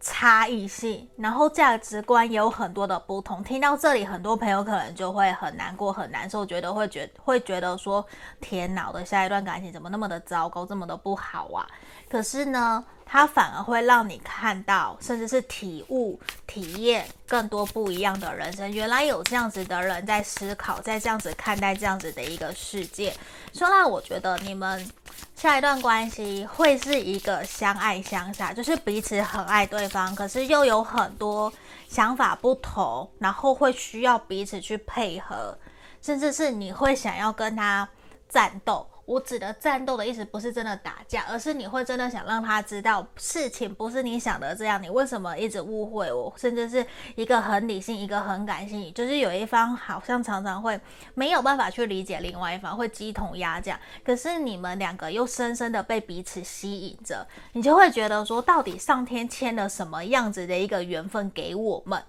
[0.00, 3.42] 差异性，然后价值观也有很多的不同。
[3.42, 8.04] 听到这里，很多朋友可能就会很难过、很难受，觉得会觉会觉得说
[8.38, 11.66] ：“天哪，的下一段感情怎么那么的糟糕，这么的不好啊？”
[12.14, 18.70] 可是呢，它反而会让你看到，甚至是体悟、体验更多不一样的人生。
[18.70, 23.12] 原来有这样子的人在思考，在这样子看待这样子的一个世界。
[23.52, 24.88] 说让我觉得你们
[25.34, 31.52] 下一段关系会是一个相爱相杀，就是彼此很爱对方，可是又有很多
[31.88, 35.58] 想法不同，然后会需要彼此去配合，
[36.00, 37.88] 甚至是你会想要跟他
[38.28, 38.86] 战斗。
[39.06, 44.82] 我指的战斗的意思不是真的打架，而是你会真的想让他知道事情不是你想的这样。
[44.82, 46.32] 你为什么一直误会我？
[46.38, 46.84] 甚至是
[47.14, 50.80] 一个很理性，一个很感性，就是有一方好像常常会
[51.14, 53.78] 没有办法去理解另外一方，会鸡同鸭讲。
[54.02, 62.02] 可是你们两个又深深的被彼此吸引着，你就会觉得说，到底上天签了什么样子的一个缘分给我们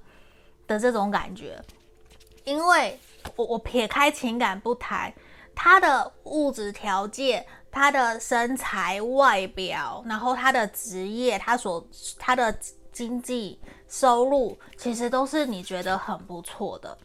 [0.65, 1.61] 的这种感觉？
[2.45, 2.97] 因为
[3.35, 5.13] 我我撇开情感不谈。
[5.55, 11.85] 他的物质条件、他的身材、外表，然后他的职业、他所
[12.19, 12.53] 他的
[12.91, 16.97] 经济收入，其实都是你觉得很不错的，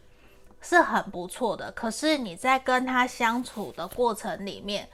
[0.61, 1.71] 是很不错的。
[1.71, 4.87] 可是你在跟他相处的过程里面，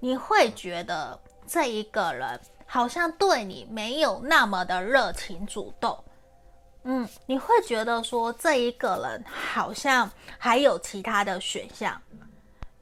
[0.00, 5.98] 你会觉得这一个人好像对你没有那么的热情主动。
[6.86, 11.98] 嗯，你会觉得说这一个人好像还有其他的选项，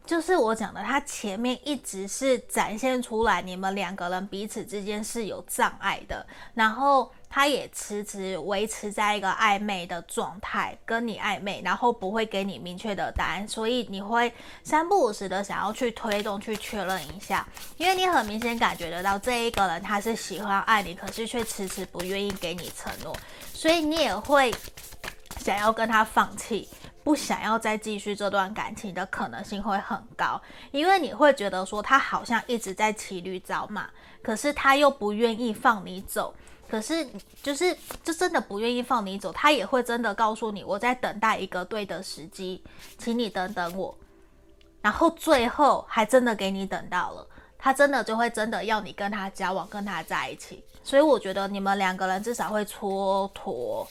[0.05, 14.32] 就是我讲的，他前面一直是展现出来你们两个人彼此之间是有障碍的，然后他也迟迟维持在一个暧昧的状态，跟你暧昧，然后不会给你明确的答案，所以你会
[14.64, 17.46] 三不五时的想要去推动去确认一下，
[17.76, 23.16] 因为你很明显感觉得到这一个人他是喜欢爱你，可是却迟迟不愿意给你承诺。
[23.55, 24.53] 所以你也会
[25.38, 26.68] 想要跟他放弃，
[27.05, 30.40] 不想要再继续这段感情的可能性会很高，
[30.70, 33.90] 因为你会觉得说他好像一直在骑驴找马，
[34.22, 36.34] 可是他又不愿意放你走，
[36.68, 37.07] 可是
[37.42, 42.62] 就是就真的不愿意放你走，他也会真的告诉你，我在等待一个对的时机，
[42.98, 43.96] 请你等等我，
[44.80, 47.26] 然后最后还真的给你等到了，
[47.59, 50.64] 他真的就会真的要你跟他交往，跟他在一起。
[50.84, 53.86] 所以我觉得你们两个人至少会蹉跎，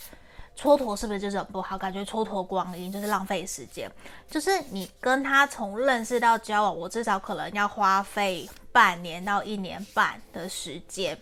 [0.57, 1.77] 蹉跎是不是就是很不好？
[1.77, 3.91] 感觉蹉跎光阴就是浪费时间。
[4.29, 11.17] 就是你跟他从认识到交往，我至少可能要花费半年到一年半的时间，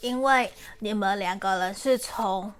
[0.00, 2.52] 因为你们两个人是从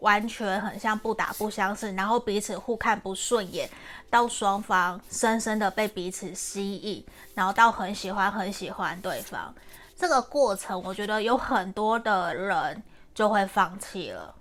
[0.00, 3.68] 完全很像不打不相识，然后彼此互看不顺眼，
[4.08, 7.04] 到双方深深的被彼此吸引，
[7.34, 9.52] 然后到很喜欢很喜欢对方。
[9.96, 12.82] 这个过程，我觉得有很多的人
[13.14, 14.34] 就会放弃了。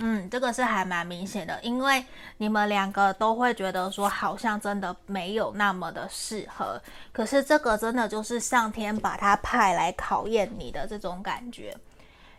[0.00, 2.04] 嗯，这个是还蛮明显的，因为
[2.36, 6.80] 你们两个都会觉得说，好像真的没有那么的适合。
[7.12, 11.76] 可是这个真的就是上天把他派来考验你的这种感觉，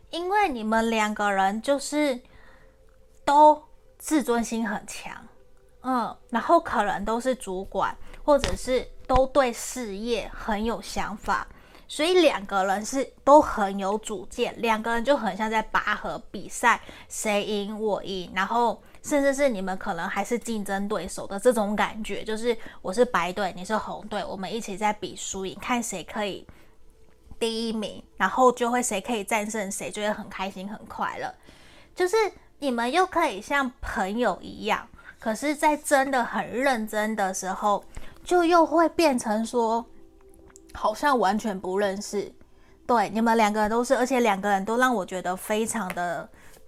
[0.10, 2.20] 因为你们两个人就是
[3.26, 3.62] 都
[3.97, 5.14] 自尊心很强，
[5.82, 11.45] 嗯，然后可能都是主管，或者是都对事业很有想法。
[11.92, 16.80] 所以两个人是都很有主见，两个人就很像在拔河比赛，
[17.10, 26.46] 谁赢我赢，然后甚至是你们可能还是竞争对手的这种感觉，就是我是白队，你是红队，我们一起在比输赢，看谁可以
[27.40, 31.34] 第一名，然后就会谁可以战胜谁，就会很开心很快乐。
[31.96, 32.16] 就是
[32.60, 34.88] 你们又可以像朋友一样，
[35.20, 37.84] 可是，在真的很认真的时候，
[38.24, 39.84] 就又会变成说。
[40.80, 42.32] 好像完全不认识，
[42.88, 46.27] 对，你们两个人都是，而且两个人都让我觉得非常的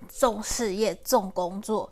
[0.09, 1.89] 重事业、重工作，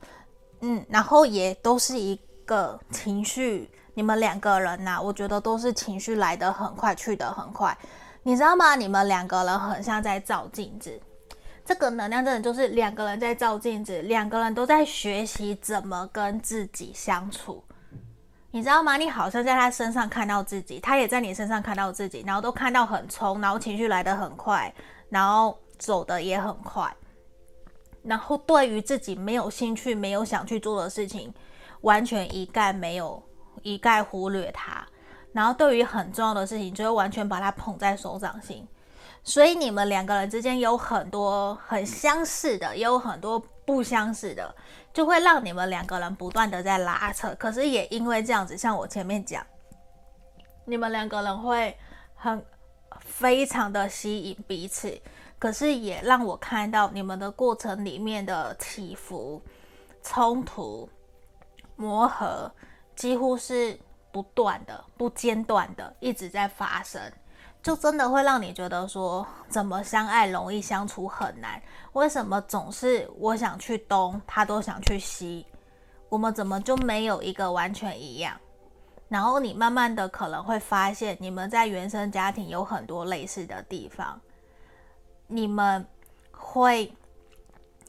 [0.59, 7.77] 嗯，然后也都是一个情绪，你们两个人呐、我觉得都是情绪来得很快，去得很快，
[8.23, 8.75] 你知道吗？
[8.75, 10.99] 你们两个人很像在照镜子，
[11.63, 17.63] 这个能量真的就是两个人在照镜子，两个人都在学习怎么跟自己相处。
[18.51, 18.97] 你知道吗？
[18.97, 24.73] 你好像在他身上看到自己，他也在你身上看到自己，然后都看到很冲，然后情绪来得很快，
[25.09, 26.91] 然后走得也很快，
[28.01, 31.31] 然后对于自己没有兴趣、没有想去做的事情，
[31.81, 33.21] 完全一概没有，
[33.61, 34.83] 一概忽略它，
[35.31, 38.67] 然后对于很重要的事情，就会完全把它捧在手掌心。
[39.23, 43.39] 所以你们两个人之间有很多很相似的，也有很多
[43.69, 44.55] 不相似的。
[44.91, 49.45] 就会让你们两个人不断的在拉扯，可是也因为这样子，像我前面讲，
[50.65, 51.77] 你们两个人会
[52.15, 52.43] 很
[52.99, 54.99] 非常的吸引彼此，
[55.37, 59.39] 可是也让我看到你们的过程里面的起伏、
[60.01, 60.89] 冲突、
[61.75, 62.51] 磨合，
[62.95, 63.79] 几乎是
[64.11, 66.99] 不断的、不间断的一直在发生。
[67.69, 71.61] 就真的会让你觉得说，怎么相爱容易相处很难？
[71.93, 75.45] 为什么总是我想去东，他都想去西？
[76.09, 78.35] 我们怎么就没有一个完全一样？
[79.07, 84.19] 然后你慢慢的可能会发现，你们在原生家庭有很多类似的地方。
[85.27, 85.85] 你们
[86.31, 86.91] 会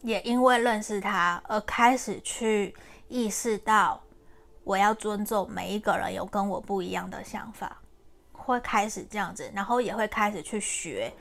[0.02, 2.76] 也因为认识他而开始去
[3.08, 3.98] 意识到，
[4.62, 7.79] 我要尊重每一个人有跟我不一样的想法。
[8.50, 11.12] 会开始这样子，然后也会开始去学，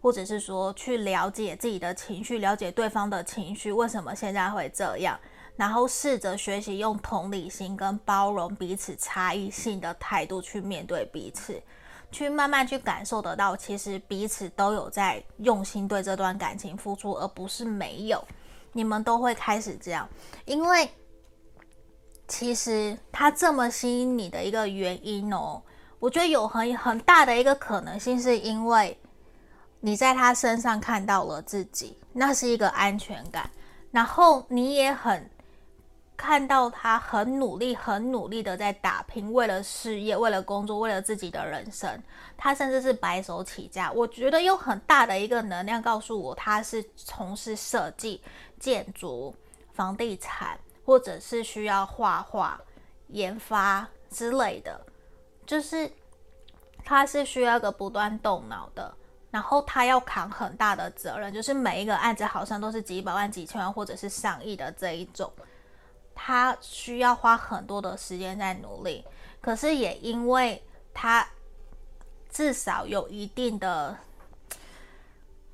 [0.00, 5.18] 或者是说去了解自己的情绪，了解对方的情绪为什么现在会这样，
[5.56, 11.60] 然后试着学习用同理心跟包容彼此差异性的态度去面对彼此，
[12.12, 18.22] 去慢慢去感受得到，其实彼此都有在用心对这段感情付出，而不是没有。
[18.76, 20.08] 你们都会开始这样，
[20.44, 20.90] 因为
[22.26, 25.62] 其实他这么吸引你的一个原因哦，
[26.04, 28.94] 我觉得有很很大的一个可能性，是因为
[29.80, 33.48] 你在他身上看到了自己，那是一个安全感，
[33.90, 35.30] 然后你也很
[36.14, 41.98] 看到他很努力、很努力的在打拼，为了事业、为了工作、为了自己的人生，
[42.36, 43.90] 他甚至是白手起家。
[43.90, 48.20] 我觉得有很大的一个能量告诉我，他是从事设计、
[48.60, 49.34] 建筑、
[49.72, 50.58] 房地产。
[50.86, 52.60] 或者是需要画画、
[53.08, 54.78] 研发之类的，
[55.46, 55.90] 就是
[56.84, 58.94] 他是需要个不断动脑的，
[59.30, 65.32] 然后他要扛很大的责任，就是每一个案子好像都是几百万、几千万或者是上亿的这一种，
[66.14, 69.04] 他需要花很多的时间在努力，
[69.40, 71.26] 可是也因为他
[72.30, 73.96] 至少有一定的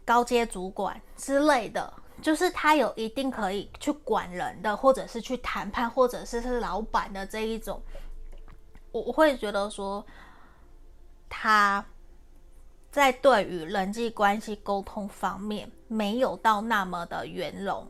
[0.04, 1.92] 高阶主管之类的。
[2.22, 7.82] 就是他有一定可以去管人的，或者是去谈判，或者是是老板的这一种，
[8.92, 10.04] 我会觉得说
[11.28, 11.84] 他
[12.90, 17.86] 在对于人际关系沟通方面没有到那么的圆融。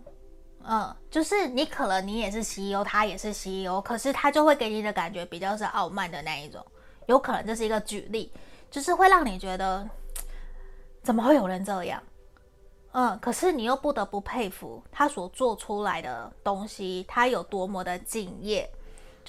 [0.63, 6.63] 嗯，就是你可能你也是 CEO，他也是 CEO，可是他就会给你的感觉比较是傲慢的那一种，
[7.07, 8.31] 有可能这是一个举例，
[8.71, 9.89] 就是会让你觉得
[11.03, 12.03] 怎么会有人这样？
[12.93, 18.71] 嗯，可是你又不得不佩服他所做出来的东西，他有多么的敬业，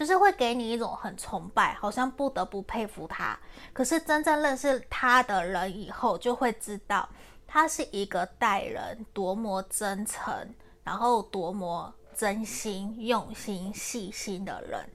[0.01, 3.37] 就是会给你一种很崇拜，好像不得不佩服他。
[3.71, 7.07] 可是真正认识他的人以后，就会知道
[7.45, 14.89] 他是一个待人多么真诚，然后多么真心、用心、细心的人，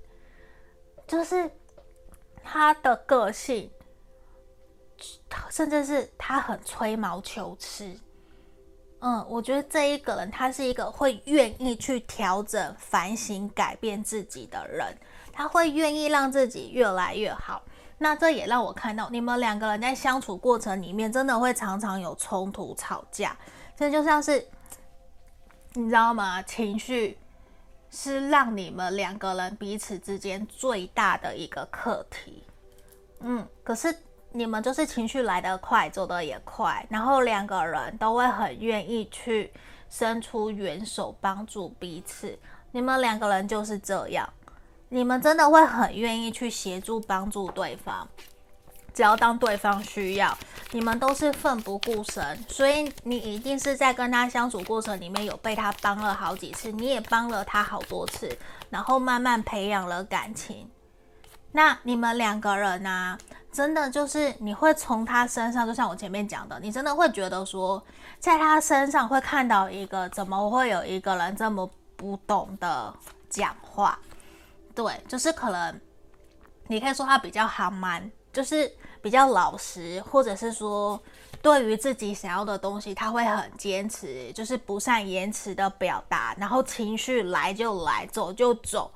[1.07, 1.49] 就是
[2.43, 3.71] 他的个性，
[5.49, 7.97] 甚至是他很吹毛求疵。
[9.09, 14.85] 嗯，我觉得这一个人，他是一个会愿意去调整、反省、改变自己的人，
[15.33, 17.63] 他会愿意让自己越来越好。
[17.99, 23.37] 那这也让我看到，你们两个人在相处过程里面，真的会常常有冲突、吵架。
[23.77, 24.45] 这就像是，
[25.75, 26.43] 你知道吗？
[26.43, 27.17] 情绪
[27.89, 32.43] 是让你们两个人彼此之间最大的一个课题。
[33.21, 33.97] 嗯，可是。
[34.37, 39.51] 你们就是情绪来得快，走得也快，然后两个人都会很愿意去
[39.89, 42.39] 伸出援手帮助彼此。
[42.73, 44.29] 你们两个人就是这样，
[44.91, 48.07] 你们真的会很愿意去协助帮助对方，
[48.93, 50.37] 只要当对方需要，
[50.71, 52.37] 你们都是奋不顾身。
[52.47, 58.37] 所以你一定是在跟他相处过程里面有被他帮了好几次，你也帮了他好多次，
[58.69, 60.69] 然后慢慢培养了感情。
[61.53, 63.17] 那你们两个人呢、
[63.57, 67.83] 真的就是你会从他身上，就像我前面讲的，你真的会觉得说，
[68.21, 72.95] 在他身上会看到一个，怎么会有一个人这么不懂得
[73.31, 73.99] 讲话？
[74.75, 75.81] 对，就是可能
[76.67, 81.01] 你可以说他比较憨慢，就是比较老实，或者是说
[81.41, 88.93] 对于自己想要的东西，他会很坚持，就是不善言辞的表达，然后情绪来就来，走就走，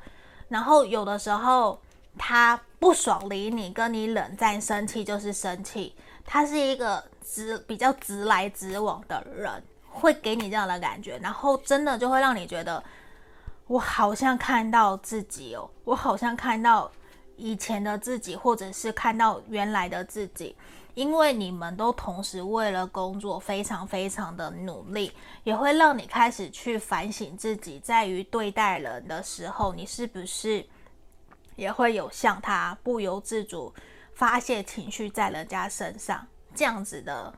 [0.48, 1.80] 然后有的时候。
[2.18, 5.94] 他不爽理你，跟你冷战生气就是生气。
[6.24, 12.82] 他是一个直比较直来直往的人，会给你这样的感觉，然后真的就会让你觉得，
[13.66, 16.90] 我好像看到自己哦，我好像看到
[17.36, 20.56] 以前的自己，或者是看到原来的自己。
[20.94, 25.12] 因为你们都同时为了工作非常非常的努力，
[25.44, 30.64] 也会让你开始去反省自己，在于对待人的时候，你是不是？
[31.56, 33.72] 也会有像他不由自主
[34.14, 37.32] 发泄情绪在人家身上这样子的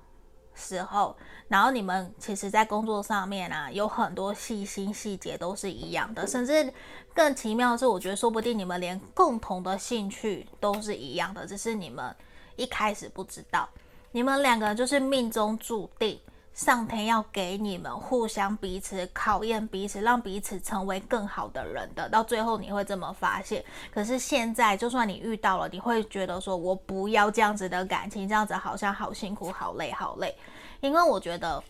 [0.54, 1.16] 时候，
[1.48, 6.72] 然后你们其实，在工作上面啊，有很多细心细节都是一样的，甚至
[7.14, 12.14] 更奇妙的是，我觉得说不定你们连共同的兴趣都是一样的，只是你们
[12.56, 13.68] 一开始不知道，
[14.10, 16.20] 你们两个就是命中注定。
[16.54, 22.08] 上天要给你们互相彼此考验彼此，让彼此成为更好的人的。
[22.10, 23.64] 到最后你会这么发现。
[23.90, 30.36] 可是现在，就算你遇到了，你会觉得说：“我不要这样子的感情，这样子好像好辛苦、好累、好累。”
[30.80, 31.62] 因为我觉得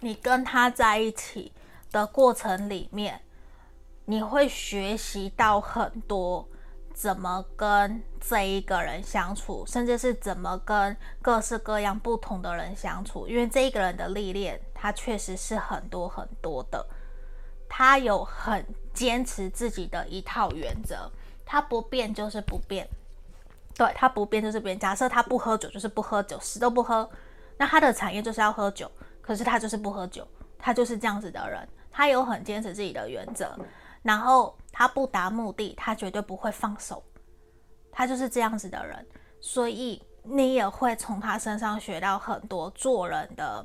[0.00, 1.50] 你跟他在一起
[1.90, 3.20] 的过程里面，
[4.04, 6.46] 你会学习到很多。
[6.98, 16.84] 怎么跟这一个人相处，甚至是怎么跟各式各样不同的人相处，因为这一个人的历练，他确实是很多很多的。
[17.68, 21.08] 他有很坚持自己的一套原则，
[21.46, 22.88] 他不变就是不变。
[23.76, 24.76] 对，他不变就是变。
[24.76, 27.08] 假设他不喝酒就是不喝酒，死都不喝。
[27.58, 28.90] 那他的产业就是要喝酒，
[29.22, 30.26] 可是他就是不喝酒，
[30.58, 31.68] 他就是这样子的人。
[31.92, 33.56] 他有很坚持自己的原则。
[34.08, 37.02] 然后他不达目的，他绝对不会放手，
[37.92, 39.06] 他就是这样子的人，
[39.38, 43.62] 所以你也会从他身上学到很多做人的、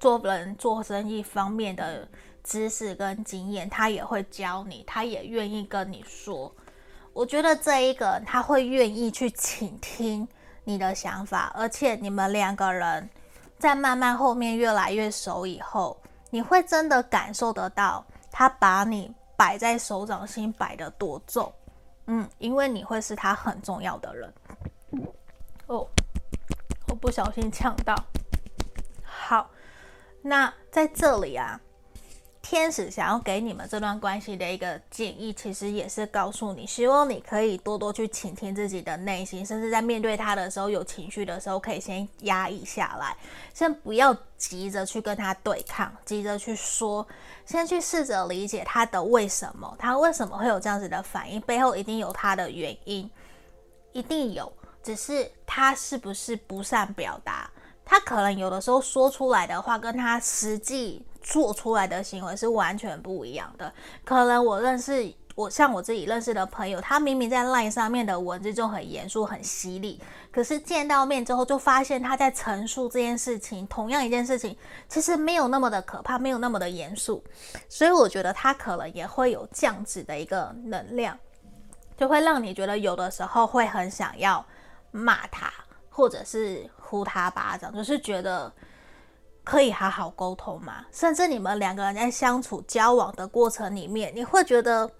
[0.00, 2.08] 做人做生意方面的
[2.42, 6.50] 知识跟经验，他也会教你，他也愿意跟你说。
[7.12, 10.26] 我觉得这一个他会愿意去倾听
[10.64, 13.06] 你的想法，而且你们两个人
[13.58, 16.00] 在慢慢后面越来越熟以后，
[16.30, 21.52] 你会真的感受得到他把你摆在手掌心摆的多重，
[22.06, 24.32] 嗯，因为你会是他很重要的人。
[25.66, 25.84] 哦，
[26.86, 27.92] 我不小心呛到。
[29.02, 29.50] 好，
[30.22, 31.60] 那在这里啊。
[32.42, 43.16] 天使想要给你们这段关系的一个建议，其实也是告诉你，希望你可以多多去倾听自己的内心，甚至在面对他的时候，有情绪的时候，可以先压抑下来，
[43.54, 47.06] 先不要急着去跟他对抗，急着去说，
[47.46, 53.08] 先去试着理解他的为什么，他为什么会有这样子的反应，背后一定有他的原因，
[53.92, 57.48] 一定有，只是他是不是不善表达，
[57.84, 61.06] 他可能有的时候说出来的话，跟他实际。
[61.22, 63.72] 做出来的行为是完全不一样的。
[64.04, 69.98] 可能我认识我像我自己认识的朋友，他明明在 LINE 上面的文字就很严肃、很犀利，
[70.30, 74.54] 可是见到面之后就发现他在陈述这件事情，同样一件事情，
[74.88, 77.24] 其实没有那么的可怕，没有那么的严肃。
[77.66, 81.18] 所以我觉得他可能也会有这样子的一个能量，
[81.96, 84.44] 就会让你觉得有的时候会很想要
[84.90, 85.50] 骂他，
[85.88, 88.52] 或者是呼他巴掌，就是觉得。
[89.44, 90.84] 可以好好沟通吗？
[90.92, 94.90] 甚至你们两个人在相处交往的过程里面，你会觉得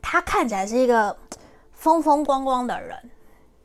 [0.00, 1.16] 他看起来是一个
[1.72, 3.10] 风风光光的人，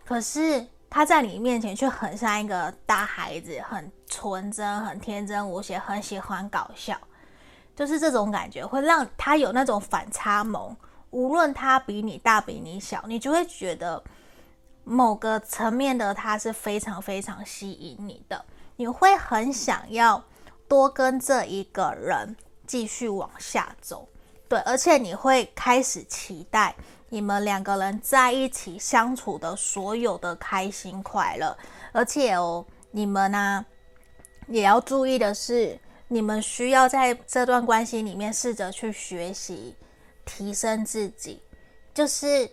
[0.06, 6.98] 可是他在你面前却很像一个大孩子，很纯真、很天真无邪，很喜欢搞笑。
[7.76, 10.76] 就是这种感觉会让他有那种反差萌。
[11.10, 14.04] 无论他比你大、比你小，你就会觉得
[14.84, 18.44] 某个层面的他是非常非常吸引你的。
[18.76, 20.24] 你会很想要
[20.68, 24.08] 多跟这一个人继续往下走，
[24.48, 26.76] 对，而且你会开始期待
[27.10, 31.58] 你们两个人在一起相处的所有的开心快乐，
[31.92, 33.66] 而且哦，你们呢、
[34.48, 39.76] 也要注意的是，你们需要在这段关系里面试着去学习
[40.26, 41.42] 提升自己，
[41.94, 42.50] 就是。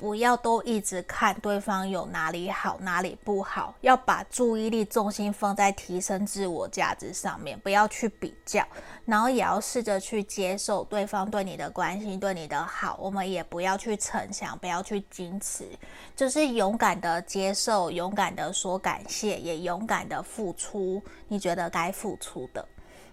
[0.00, 8.66] 不要都一直看对方有哪里好，哪里不好，要把注意力重心放在提升自我价值上面，不要去比较，
[9.04, 12.96] 然后也要试着去接受对方对你的关心，对你的好。
[12.98, 15.68] 我们也不要去逞强，不要去矜持，
[16.16, 22.66] 就是勇敢的接受，勇敢的说感谢，也勇敢的付出你觉得该付出的。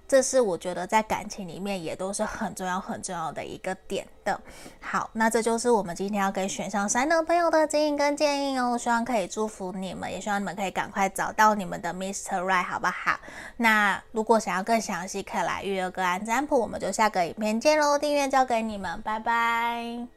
[0.07, 4.39] 这是我觉得在感情里面也都是很重要很重要的一个点的。
[4.79, 8.77] 好，那这就是我们今天要给选项三的朋友的建议跟建议哦。
[8.77, 12.39] 希望可以祝福你们，也希望你们可以赶快找到你们的 Mr.
[12.41, 13.19] Right，好不好？
[13.57, 17.97] 那如果想要更详细，可以来预约个案占卜，我们就下个影片见喽。
[17.97, 20.16] 订阅交给你们，拜拜。